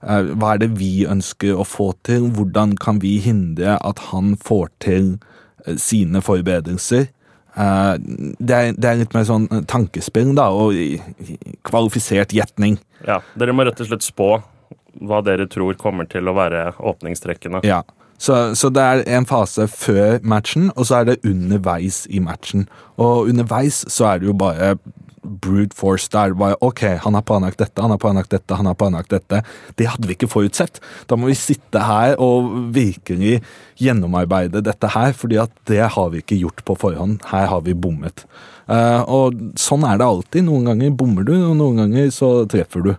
[0.00, 2.30] Hva er det vi ønsker å få til?
[2.32, 5.18] Hvordan kan vi hindre at han får til
[5.76, 7.10] sine forberedelser?
[8.40, 10.72] Det er, det er litt mer sånn tankespill da, og
[11.66, 12.78] kvalifisert gjetning.
[13.06, 14.34] Ja, Dere må rett og slett spå
[15.06, 17.62] hva dere tror kommer til å være åpningstrekkene.
[17.66, 17.82] Ja.
[18.20, 22.66] Så, så det er en fase før matchen, og så er det underveis i matchen.
[23.00, 24.74] Og underveis så er det jo bare
[25.22, 26.08] brute force.
[26.12, 26.30] der.
[26.30, 29.42] er bare OK, han har planlagt dette, han har planlagt dette, han har planlagt dette.
[29.76, 30.80] Det hadde vi ikke forutsett.
[31.06, 33.40] Da må vi sitte her og virkelig
[33.80, 37.20] gjennomarbeide dette her, fordi at det har vi ikke gjort på forhånd.
[37.30, 38.24] Her har vi bommet.
[38.70, 40.46] Uh, og sånn er det alltid.
[40.46, 42.92] Noen ganger bommer du, og noen ganger så treffer du.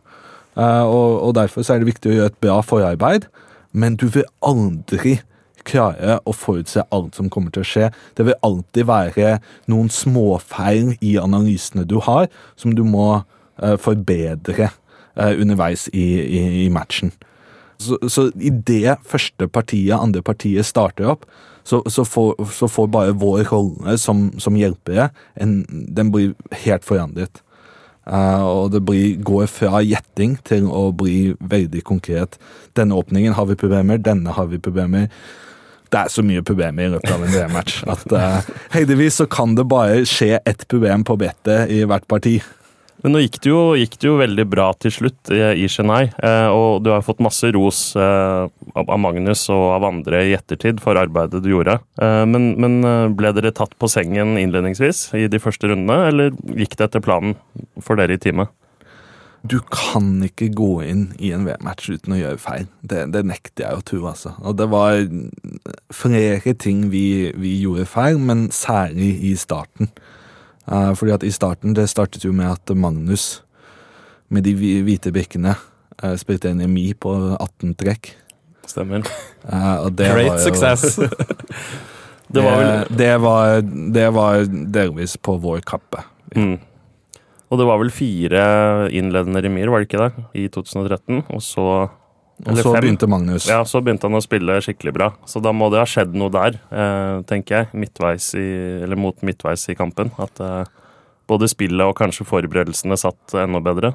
[0.59, 3.29] Uh, og, og derfor er det viktig å gjøre et bra forarbeid,
[3.71, 5.21] men du vil aldri
[5.67, 7.89] klare å forutse alt som kommer til å skje.
[8.17, 9.37] Det vil alltid være
[9.71, 13.09] noen småfeil i analysene du har, som du må
[13.61, 17.13] eh, forbedre eh, underveis i, i, i matchen.
[17.81, 21.25] Så, så det første partiet, andre partiet starter opp,
[21.63, 26.85] så, så, får, så får bare vår rolle som, som hjelpere en, Den blir helt
[26.85, 27.43] forandret.
[28.01, 32.39] Uh, og det blir, går fra gjetting til å bli veldig konkret.
[32.77, 35.11] Denne åpningen har vi problemer, denne har vi problemer.
[35.91, 39.57] Det er så mye problemer i løpet av en VM-match at uh, heldigvis så kan
[39.57, 42.39] det bare skje ett problem på bettet i hvert parti.
[43.01, 46.11] Men nå gikk det, jo, gikk det jo veldig bra til slutt i, i Chennai,
[46.21, 48.43] eh, og du har fått masse ros eh,
[48.77, 51.79] av Magnus og av andre i ettertid for arbeidet du gjorde.
[51.97, 56.35] Eh, men, men eh, ble dere tatt på sengen innledningsvis i de første rundene, eller
[56.53, 57.33] gikk det etter planen
[57.81, 58.53] for dere i teamet?
[59.41, 62.67] Du kan ikke gå inn i en VM-match uten å gjøre feil.
[62.85, 64.35] Det, det nekter jeg å tro, altså.
[64.45, 65.01] Og det var
[65.95, 69.89] flere ting vi, vi gjorde feil, men særlig i starten.
[70.69, 73.41] Uh, fordi at i starten, det startet jo med at Magnus,
[74.29, 74.53] med de
[74.85, 75.57] hvite brikkene,
[76.03, 78.13] uh, spilte en EMI på 18 trekk.
[78.69, 79.09] Stemmer.
[79.41, 80.99] Uh, Great var success.
[82.31, 83.57] Det var vel det, det, var,
[83.91, 86.05] det var delvis på vår kappe.
[86.31, 86.59] mm.
[87.51, 88.43] Og det var vel fire
[88.95, 91.25] innledende remier, var det ikke det, i 2013?
[91.35, 91.65] Og så
[92.47, 92.81] Og så fem.
[92.81, 93.45] begynte Magnus.
[93.49, 95.09] Ja, så begynte han å spille skikkelig bra.
[95.29, 97.67] Så da må det ha skjedd noe der, eh, tenker jeg.
[97.75, 98.47] Midtveis i,
[98.81, 100.09] eller mot midtveis i kampen.
[100.17, 100.63] At eh,
[101.29, 103.93] både spillet og kanskje forberedelsene satt enda bedre.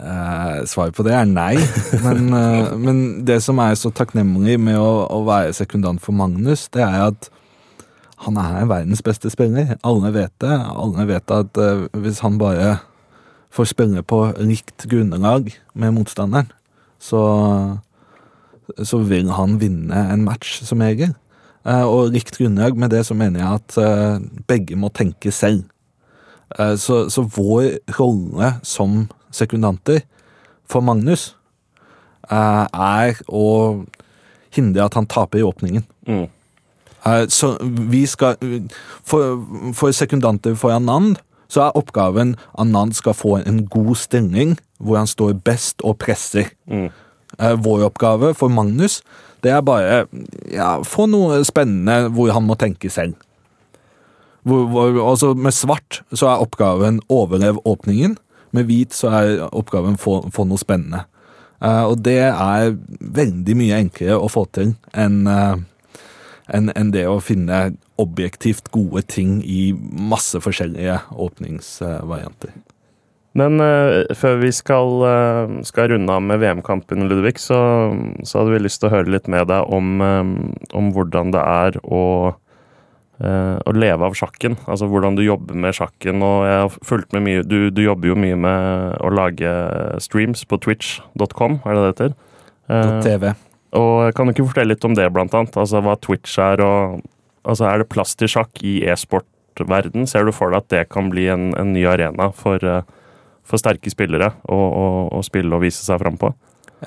[0.00, 1.54] Eh, svaret på det er nei.
[2.04, 6.68] Men, eh, men det som er så takknemlig med å, å være sekundant for Magnus,
[6.72, 7.28] det er at
[8.20, 9.76] han er verdens beste spiller.
[9.86, 10.52] Alle vet det.
[10.52, 12.76] Alle vet at eh, hvis han bare
[13.50, 16.50] får spille på likt grunnlag med motstanderen,
[17.00, 17.22] så,
[18.76, 21.14] så vil han vinne en match som regel.
[21.64, 25.64] Eh, og likt grunnlag med det så mener jeg at eh, begge må tenke selv.
[26.50, 30.00] Så, så vår rolle som sekundanter
[30.66, 31.28] for Magnus
[32.26, 33.44] er å
[34.50, 35.84] hindre at han taper i åpningen.
[36.10, 36.26] Mm.
[37.06, 38.36] Eh, Så vi skal
[39.02, 39.40] For,
[39.74, 41.16] for sekundanter for Anand
[41.50, 46.52] så er oppgaven Anand skal få en god stilling hvor han står best og presser.
[46.70, 46.88] Mm.
[47.38, 49.02] Eh, Vår oppgave for Magnus
[49.42, 50.04] det er bare
[50.52, 53.16] ja, få noe spennende hvor han må tenke selv.
[54.44, 58.18] Hvor, hvor, altså med svart så er oppgaven overlev åpningen.
[58.52, 61.06] Med hvit så er oppgaven få, få noe spennende.
[61.60, 65.58] Uh, og det er veldig mye enklere å få til enn eh,
[66.54, 72.54] enn en det å finne objektivt gode ting i masse forskjellige åpningsvarianter.
[73.38, 77.58] Men uh, før vi skal, uh, skal runde av med VM-kampen, Ludvig, så,
[78.26, 80.32] så hadde vi lyst til å høre litt med deg om, um,
[80.74, 82.04] om hvordan det er å,
[83.22, 84.58] uh, å leve av sjakken.
[84.66, 86.24] Altså hvordan du jobber med sjakken.
[86.26, 89.54] Og jeg har fulgt med mye Du, du jobber jo mye med å lage
[90.02, 92.18] streams på twitch.com, er det det heter?
[93.06, 93.30] TV.
[93.76, 95.56] Og kan du ikke fortelle litt om det, blant annet?
[95.60, 97.00] Altså hva Twitch er, og
[97.44, 100.08] altså, er det plass til sjakk i e-sportverden?
[100.10, 102.86] Ser du for deg at det kan bli en, en ny arena for, eh,
[103.46, 106.32] for sterke spillere å, spille og vise seg fram på?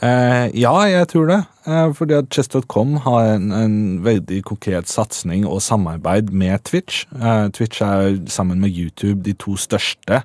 [0.02, 1.40] Eh, ja, jeg tror det.
[1.70, 7.06] eh, fordi at Chess.com har en, en veldig konkret satsing og samarbeid med Twitch.
[7.14, 10.24] Eh, Twitch er sammen med YouTube de to største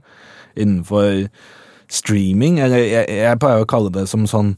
[0.57, 1.29] innenfor
[1.88, 2.59] streaming.
[2.64, 4.57] Eller jeg, jeg pleier å kalle det som sånn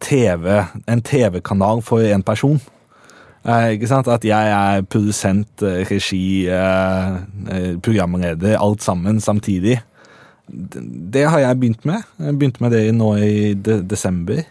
[0.00, 2.60] TV, en TV-kanal for én person.
[3.46, 4.08] Eh, ikke sant?
[4.10, 7.14] At jeg er produsent, eh, regi, eh,
[7.50, 9.80] eh, programleder, alt sammen samtidig.
[11.12, 12.02] Det, har jeg begynt med.
[12.18, 14.42] Jeg begynte med det nå i de desember.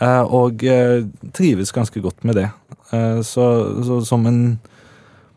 [0.00, 2.48] Eh, og eh, trives ganske godt med det.
[2.92, 3.46] Eh, så,
[3.84, 4.60] så som en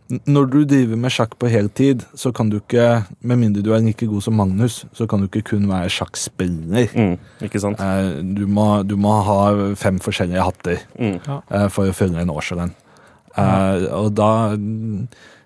[0.09, 3.83] Når du driver med sjakk på heltid, så kan du ikke, med mindre du er
[3.85, 6.87] like god som Magnus, så kan du ikke kun være sjakkspiller.
[6.97, 7.79] Mm, ikke sant?
[7.79, 11.19] Eh, Du må, du må ha fem forskjellige hatter Mm.
[11.51, 12.73] eh, for å fylle en årslønn.
[13.37, 14.57] Eh, og da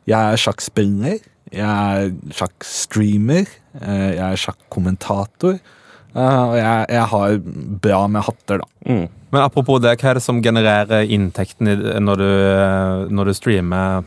[0.06, 1.20] Jeg er sjakkspiller,
[1.52, 3.46] jeg er sjakkstreamer,
[3.82, 5.60] eh, jeg er sjakkommentator.
[6.16, 7.38] eh, og jeg, jeg har
[7.82, 9.08] bra med hatter, da.
[9.34, 11.66] Men apropos det, hva er det som genererer inntekten
[12.06, 12.28] når du,
[13.18, 14.04] når du streamer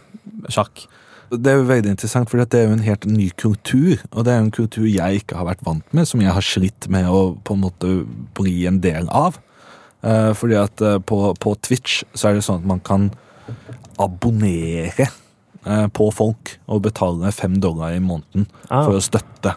[0.52, 0.84] sjakk?
[1.34, 3.98] Det er jo veldig interessant, for det er jo en helt ny kultur.
[4.14, 6.46] Og det er jo en kultur jeg ikke har vært vant med, som jeg har
[6.46, 7.90] slitt med å på en måte
[8.38, 9.40] bli en del av.
[10.06, 13.08] Eh, fordi at eh, på, på Twitch så er det sånn at man kan
[13.98, 15.08] abonnere
[15.66, 18.84] eh, på folk og betale fem dollar i måneden Ah.
[18.86, 19.56] for å støtte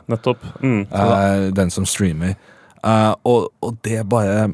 [0.63, 0.87] Mm.
[0.89, 2.35] eh, den som streamer.
[2.83, 4.49] Eh, og, og det bare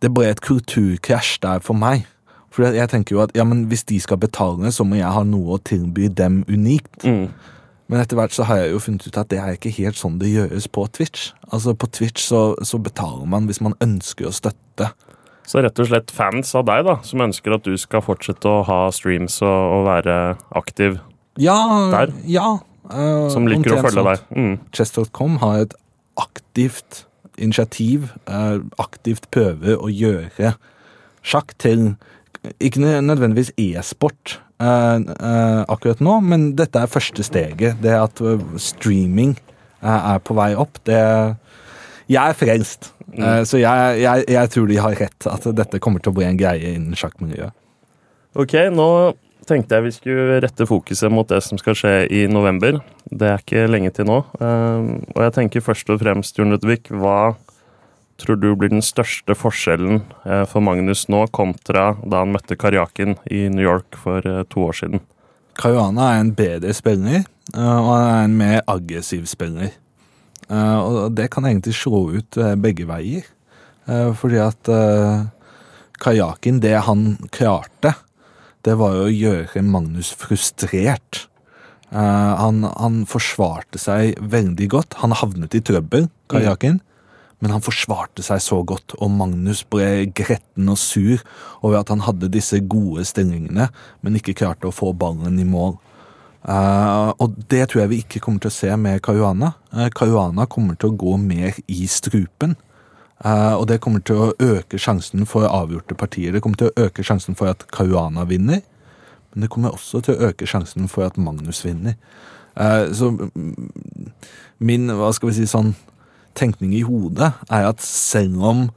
[0.00, 2.06] Det bare et kulturkrasj der for meg.
[2.50, 5.22] For jeg tenker jo at ja, men hvis de skal betale, så må jeg ha
[5.28, 7.04] noe å tilby dem unikt.
[7.06, 7.28] Mm.
[7.90, 10.18] Men etter hvert så har jeg jo funnet ut at det er ikke helt sånn
[10.20, 11.30] det gjøres på Twitch.
[11.50, 14.90] Altså På Twitch så, så betaler man hvis man ønsker å støtte.
[15.50, 18.60] Så rett og slett fans av deg, da, som ønsker at du skal fortsette å
[18.68, 20.18] ha streams og, og være
[20.58, 21.00] aktiv,
[21.38, 21.56] Ja,
[21.90, 22.12] Der.
[22.30, 22.58] ja.
[22.90, 24.22] Uh, som liker å følge sånt.
[24.30, 24.38] deg.
[24.38, 24.54] Mm.
[24.74, 25.74] Chess.com har et
[26.18, 27.04] aktivt
[27.38, 30.54] initiativ, eh, aktivt prøver å gjøre
[31.22, 31.92] sjakk til
[32.60, 37.82] ikke nødvendigvis e-sport eh, eh, akkurat nå, men dette er første steget.
[37.84, 38.22] Det at
[38.60, 39.36] streaming
[39.80, 41.00] er på vei opp, det
[42.10, 42.90] Jeg er frelst.
[43.14, 46.26] Eh, så jeg, jeg, jeg tror de har rett, at dette kommer til å bli
[46.26, 47.54] en greie innen sjakkmiljøet.
[48.38, 48.88] Ok, nå
[49.50, 52.80] tenkte jeg vi skulle rette fokuset mot det som skal skje i november.
[53.10, 54.22] Det er ikke lenge til nå.
[54.38, 57.34] Um, og jeg tenker først og fremst, Jon Ludvig, hva
[58.20, 63.16] tror du blir den største forskjellen eh, for Magnus nå kontra da han møtte Karjakin
[63.32, 65.04] i New York for eh, to år siden?
[65.60, 69.72] Caruana er en bedre spiller, eh, og han er en mer aggressiv spiller.
[70.50, 73.22] Og det kan egentlig slå ut begge veier.
[74.18, 74.70] Fordi at
[76.02, 77.92] Kajakin, det han klarte,
[78.66, 81.26] det var jo å gjøre Magnus frustrert.
[81.90, 85.00] Uh, Han, han forsvarte seg veldig godt.
[85.02, 86.80] Han havnet i trøbbel, Kajakin.
[87.40, 91.22] Men han forsvarte seg så godt, og Magnus ble gretten og sur
[91.62, 93.70] over at han hadde disse gode stillingene,
[94.04, 95.78] men ikke klarte å få ballen i mål.
[96.44, 99.54] Uh, og det tror jeg vi ikke kommer til å se med Caruana.
[99.72, 102.58] Uh, Caruana kommer til å gå mer i strupen.
[103.24, 106.32] Eh, og det kommer til å øke sjansen for avgjorte partier.
[106.32, 108.62] Det kommer til å øke sjansen for at Caruana vinner,
[109.30, 111.98] men det kommer også til å øke sjansen for at Magnus vinner.
[112.56, 113.12] Eh, så
[114.58, 115.74] min, hva skal vi si, sånn
[116.38, 118.68] tenkning i hodet er at selv om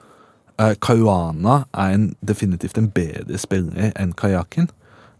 [0.57, 4.69] Caruana er en, definitivt en bedre spiller enn Kajakin,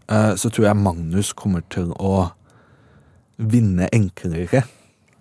[0.08, 2.32] eh, så tror jeg Magnus kommer til å
[3.38, 4.64] vinne enklere.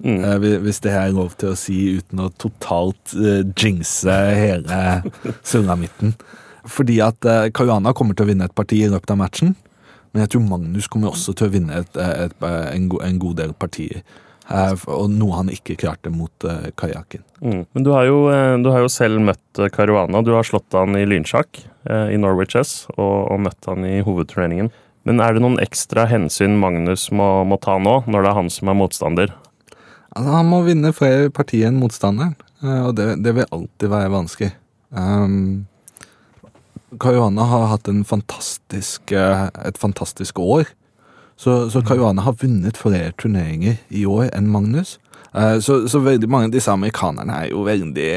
[0.03, 0.21] Mm.
[0.27, 4.81] Eh, hvis det er lov til å si uten å totalt uh, jinxe hele
[5.47, 6.17] sulamitten.
[6.67, 9.55] Fordi at uh, Caruana kommer til å vinne et parti i løpet av matchen.
[10.13, 13.19] Men jeg tror Magnus kommer også til å vinne et, et, et, en, go- en
[13.23, 14.03] god del partier.
[14.53, 17.23] Eh, og noe han ikke klarte mot uh, kajakken.
[17.41, 17.63] Mm.
[17.73, 20.21] Men du har, jo, eh, du har jo selv møtt eh, Caruana.
[20.27, 24.03] Du har slått han i lynsjakk eh, i Norway Chess og, og møtt han i
[24.05, 24.69] hovedturneringen.
[25.09, 28.53] Men er det noen ekstra hensyn Magnus må, må ta nå, når det er han
[28.53, 29.33] som er motstander?
[30.13, 34.13] Altså, han må vinne flere partier enn motstanderen, eh, og det, det vil alltid være
[34.13, 34.51] vanskelig.
[34.93, 35.65] Um,
[37.01, 40.69] Caruana har hatt en fantastisk, eh, et fantastisk år.
[41.41, 44.99] Så, så Caruana har vunnet flere turneringer i år enn Magnus.
[45.33, 48.11] Eh, Så, så veldig mange av disse amerikanerne er jo veldig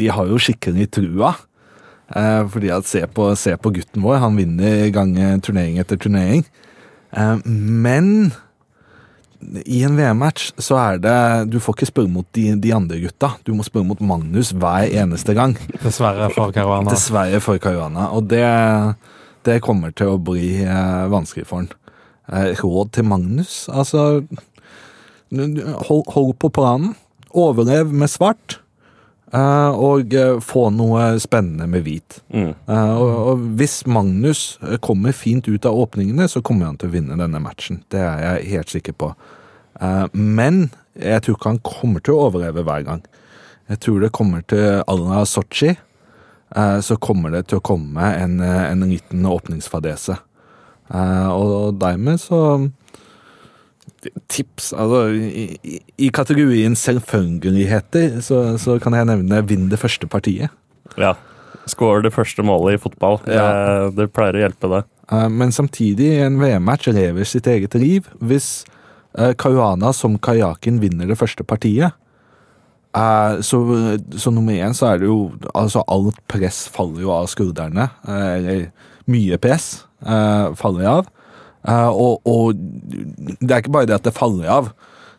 [0.00, 1.34] De har jo skikkelig trua.
[2.08, 6.40] Fordi at se på, se på gutten vår, han vinner gange turnering etter turnering.
[7.44, 8.32] Men
[9.64, 11.18] i en VM-match så er det
[11.52, 13.32] Du får ikke spørre mot de, de andre gutta.
[13.46, 15.54] Du må spørre mot Magnus hver eneste gang.
[15.82, 16.90] Dessverre for Caruana.
[16.90, 18.08] Dessverre for Caruana.
[18.16, 18.44] Og det,
[19.46, 21.70] det kommer til å bli eh, vanskelig for han.
[22.28, 23.66] Eh, råd til Magnus?
[23.70, 24.24] Altså
[25.30, 26.96] hold, hold på planen.
[27.36, 28.58] Overlev med svart.
[29.32, 32.20] Eh, og eh, få noe spennende med hvit.
[32.34, 32.52] Mm.
[32.54, 34.42] Eh, og, og hvis Magnus
[34.84, 37.82] kommer fint ut av åpningene, så kommer han til å vinne denne matchen.
[37.92, 39.12] Det er jeg helt sikker på.
[40.12, 40.64] Men
[40.98, 43.04] jeg tror ikke han kommer til å overleve hver gang.
[43.70, 45.76] Jeg tror det kommer til Alna Sotsji,
[46.82, 50.16] så kommer det til å komme en, en liten åpningsfadese.
[50.90, 52.40] Og dermed så
[54.28, 60.08] Tips altså, i, i, I kategorien selvfølgeligheter så, så kan jeg nevne vinn det første
[60.10, 60.50] partiet.
[60.98, 61.14] Ja.
[61.68, 63.18] Skår det første målet i fotball.
[63.28, 63.88] Ja.
[63.94, 64.82] Det, pleier å hjelpe, det.
[65.12, 68.08] Eh, Men samtidig, en VM-match lever sitt eget liv.
[68.24, 68.64] Hvis
[69.18, 71.92] eh, Caruana som kajakken vinner det første partiet,
[72.96, 73.60] eh, så,
[74.16, 75.18] så nummer én så er det jo
[75.52, 77.90] Altså, alt press faller jo av skuldrene.
[78.08, 78.64] eh, Eller
[79.08, 81.06] mye press eh, faller av.
[81.66, 84.72] Eh, og, og det er ikke bare det at det faller av.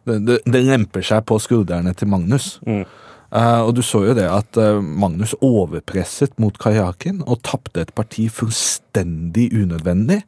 [0.08, 2.58] Det, det, det lemper seg på skuldrene til Magnus.
[2.68, 2.86] Mm.
[3.30, 7.92] Uh, og du så jo det at uh, Magnus overpresset mot kajakken og tapte et
[7.94, 10.24] parti fullstendig unødvendig.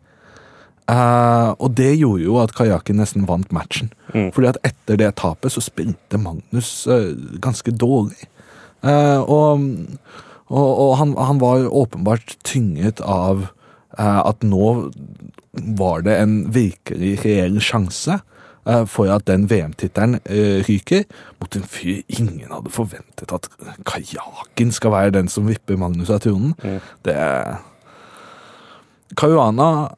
[0.92, 3.90] Uh, og det gjorde jo at kajakken nesten vant matchen.
[4.14, 4.30] Mm.
[4.36, 6.86] Fordi at etter det tapet så spilte Magnus
[7.42, 8.30] ganske dårlig.
[8.82, 9.68] Og
[10.52, 13.46] og, og han, han var åpenbart tynget av
[13.96, 14.90] at nå
[15.54, 18.20] var det en virkelig reell sjanse
[18.68, 21.04] eh, for at den VM-tittelen eh, ryker
[21.42, 23.50] mot en fyr ingen hadde forventet at
[23.88, 26.56] kajakken skal være den som vipper Magnus av tronen.
[26.64, 26.80] Mm.
[27.08, 27.18] Det
[29.20, 29.92] Caruana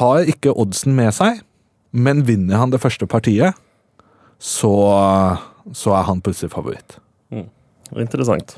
[0.00, 1.42] har ikke oddsen med seg,
[1.92, 3.54] men vinner han det første partiet,
[4.42, 4.74] så,
[5.70, 6.98] så er han plutselig favoritt.
[7.92, 8.56] Interessant.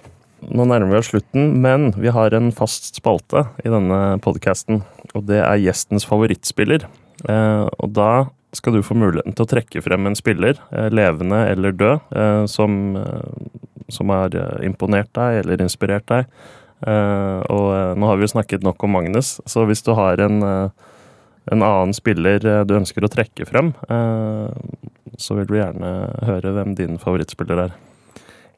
[0.52, 4.82] Nå nærmer vi oss slutten, men vi har en fast spalte i denne podkasten.
[5.14, 6.86] Og det er gjestens favorittspiller.
[7.28, 11.40] Eh, og da skal du få muligheten til å trekke frem en spiller, eh, levende
[11.50, 12.98] eller død, eh, som,
[13.88, 16.28] som har imponert deg eller inspirert deg.
[16.84, 21.62] Og nå har vi jo snakket nok om Magnus, så hvis du har en, en
[21.64, 23.70] annen spiller du ønsker å trekke frem,
[25.16, 25.94] så vil du gjerne
[26.28, 27.78] høre hvem din favorittspiller er.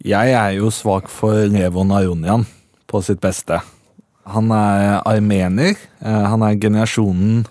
[0.07, 2.45] Jeg er jo svak for Levon Aronian
[2.87, 3.59] på sitt beste.
[4.31, 5.75] Han er armener.
[6.01, 7.47] eh, Han er generasjonen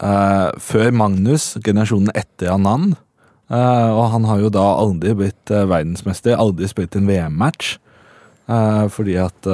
[0.00, 2.96] eh, før Magnus, generasjonen etter Anand.
[3.50, 7.78] Eh, og han har jo da aldri blitt verdensmester, aldri spilt en VM-match.
[8.88, 9.44] fordi at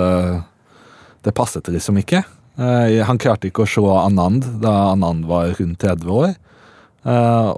[1.24, 2.22] det passet liksom ikke.
[2.56, 6.36] Han klarte ikke å se Anand da Anand var rundt 30 år.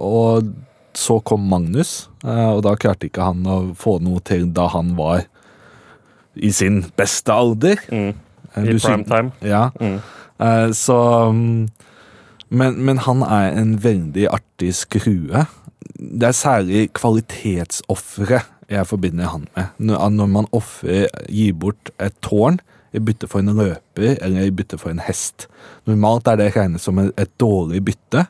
[0.01, 0.49] Og
[0.97, 4.95] så kom Magnus, eh, og da klarte ikke han å få noe til da han
[4.97, 5.25] var
[6.37, 7.77] i sin beste alder.
[7.91, 8.13] Mm.
[8.55, 9.31] Eh, I du prime time.
[9.45, 9.99] Ja, Mm.
[10.39, 10.97] eh, så
[11.33, 11.69] mm,
[12.49, 15.45] men, men han er en veldig artig skrue.
[15.99, 19.67] Det er særlig kvalitetsofre jeg forbinder han med.
[19.79, 22.59] Når, man offer gir bort et tårn
[22.95, 25.47] i bytte for en løper eller i bytte for en hest.
[25.87, 28.25] Normalt er det regnet som et dårlig bytte,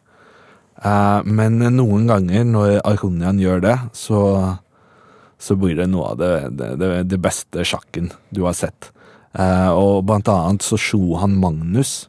[0.83, 4.21] eh, men noen ganger når Aronian gjør det, så,
[5.39, 8.91] så blir det noe av det, det, det, beste sjakken du har sett.
[9.37, 12.07] Uh, og blant annet så slo han Magnus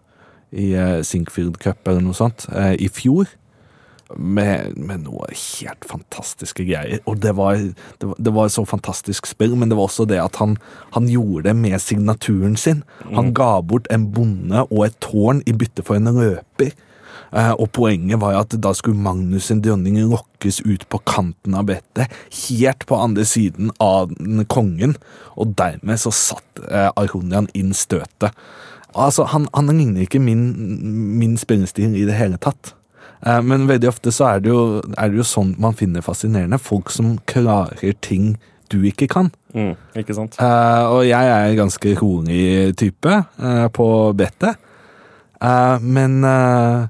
[0.55, 3.29] i uh, Sinkfield Cup eller noe sånt uh, i fjor.
[4.17, 7.03] Med, med noe helt fantastiske greier.
[7.05, 10.17] Og det var, det, var, det var så fantastisk spill, men det var også det
[10.23, 10.55] at han,
[10.95, 12.81] han gjorde det med signaturen sin.
[13.13, 16.73] Han ga bort en bonde og et tårn i bytte for en løper.
[17.33, 21.69] Eh, og poenget var at da skulle Magnus sin dronning lokkes ut på kanten av
[21.69, 22.13] brettet,
[22.49, 24.15] helt på andre siden av
[24.53, 24.97] kongen,
[25.37, 28.33] og dermed så satt eh, Aronian inn støtet.
[28.97, 30.49] Altså, han, han ligner ikke min,
[31.21, 32.73] min spillestil i det hele tatt.
[33.27, 36.61] Eh, men veldig ofte så er det, jo, er det jo sånn man finner fascinerende.
[36.63, 38.37] Folk som klarer ting
[38.73, 39.31] du ikke kan.
[39.57, 40.37] Mm, ikke sant?
[40.41, 43.87] Uh, og jeg er en ganske rolig type uh, på
[44.19, 44.61] brettet.
[45.39, 46.89] Uh, men, eh,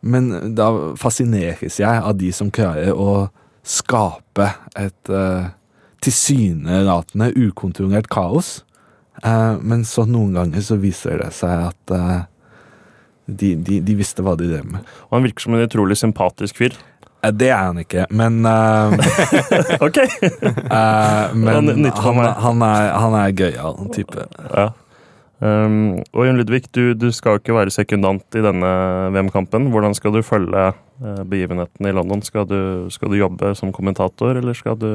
[0.00, 0.70] men da
[1.00, 3.28] fascineres jeg av de som klarer å
[3.66, 4.48] skape
[4.78, 5.52] et uh,
[6.04, 8.60] tilsynelatende ukontrollert kaos.
[9.20, 12.22] Uh, men så noen ganger så viser det seg at uh,
[13.26, 14.88] de, de, de visste hva de drev med.
[15.10, 16.78] Og han virker som en utrolig sympatisk fyr.
[17.20, 18.38] Det er han ikke, men
[19.86, 19.98] Ok!
[21.36, 24.24] Men Han han, han er, han er gøyal type.
[24.48, 24.70] Ja.
[25.40, 28.70] Um, og Jon Ludvig, du, du skal ikke være sekundant i denne
[29.14, 29.70] VM-kampen.
[29.72, 32.22] Hvordan skal du følge uh, begivenhetene i London?
[32.24, 32.60] Skal du,
[32.92, 34.90] skal du jobbe som kommentator, eller skal du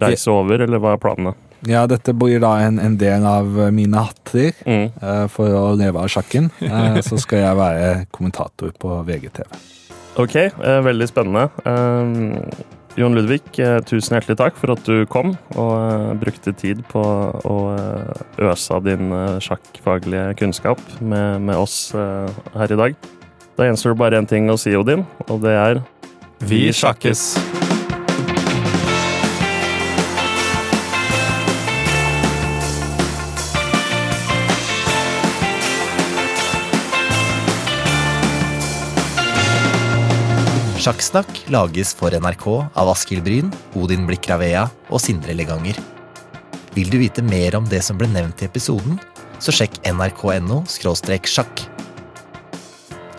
[0.00, 1.34] reise over, eller hva er planene?
[1.68, 4.54] Ja, dette blir da en, en del av mine hatter.
[4.66, 4.86] Mm.
[4.98, 9.60] uh, For å leve av sjakken, Uh, så skal jeg være kommentator på VGTV.
[10.20, 11.48] Ok, eh, veldig spennende.
[11.64, 12.50] Um,
[12.98, 17.00] Jon Ludvig, eh, tusen hjertelig takk for at du kom og eh, brukte tid på
[17.00, 19.14] å eh, øse av din
[19.44, 22.98] sjakkfaglige kunnskap med, med oss her i dag.
[23.58, 25.84] Da gjenstår det bare én ting å si, Odin, og det er
[26.50, 27.69] Vi sjakkes!
[40.80, 45.76] Sjakksnakk lages for NRK av Askild Bryn, Odin Blikravea og Sindre Leganger.
[46.72, 48.96] Vil du vite mer om det som ble nevnt i episoden,
[49.44, 50.62] så sjekk nrk.no
[51.28, 51.66] sjakk.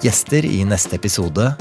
[0.02, 1.52] Gjester i neste episode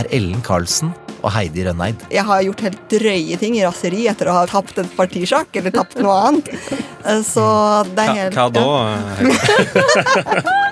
[0.00, 2.08] er Ellen Karlsen og Heidi Rønneid.
[2.08, 5.76] Jeg har gjort helt drøye ting i raseri etter å ha tapt et partisjakk eller
[5.76, 6.48] tapt noe annet.
[7.34, 7.44] Så
[7.92, 8.64] det er Hva, helt hva da?
[9.20, 10.56] Hege?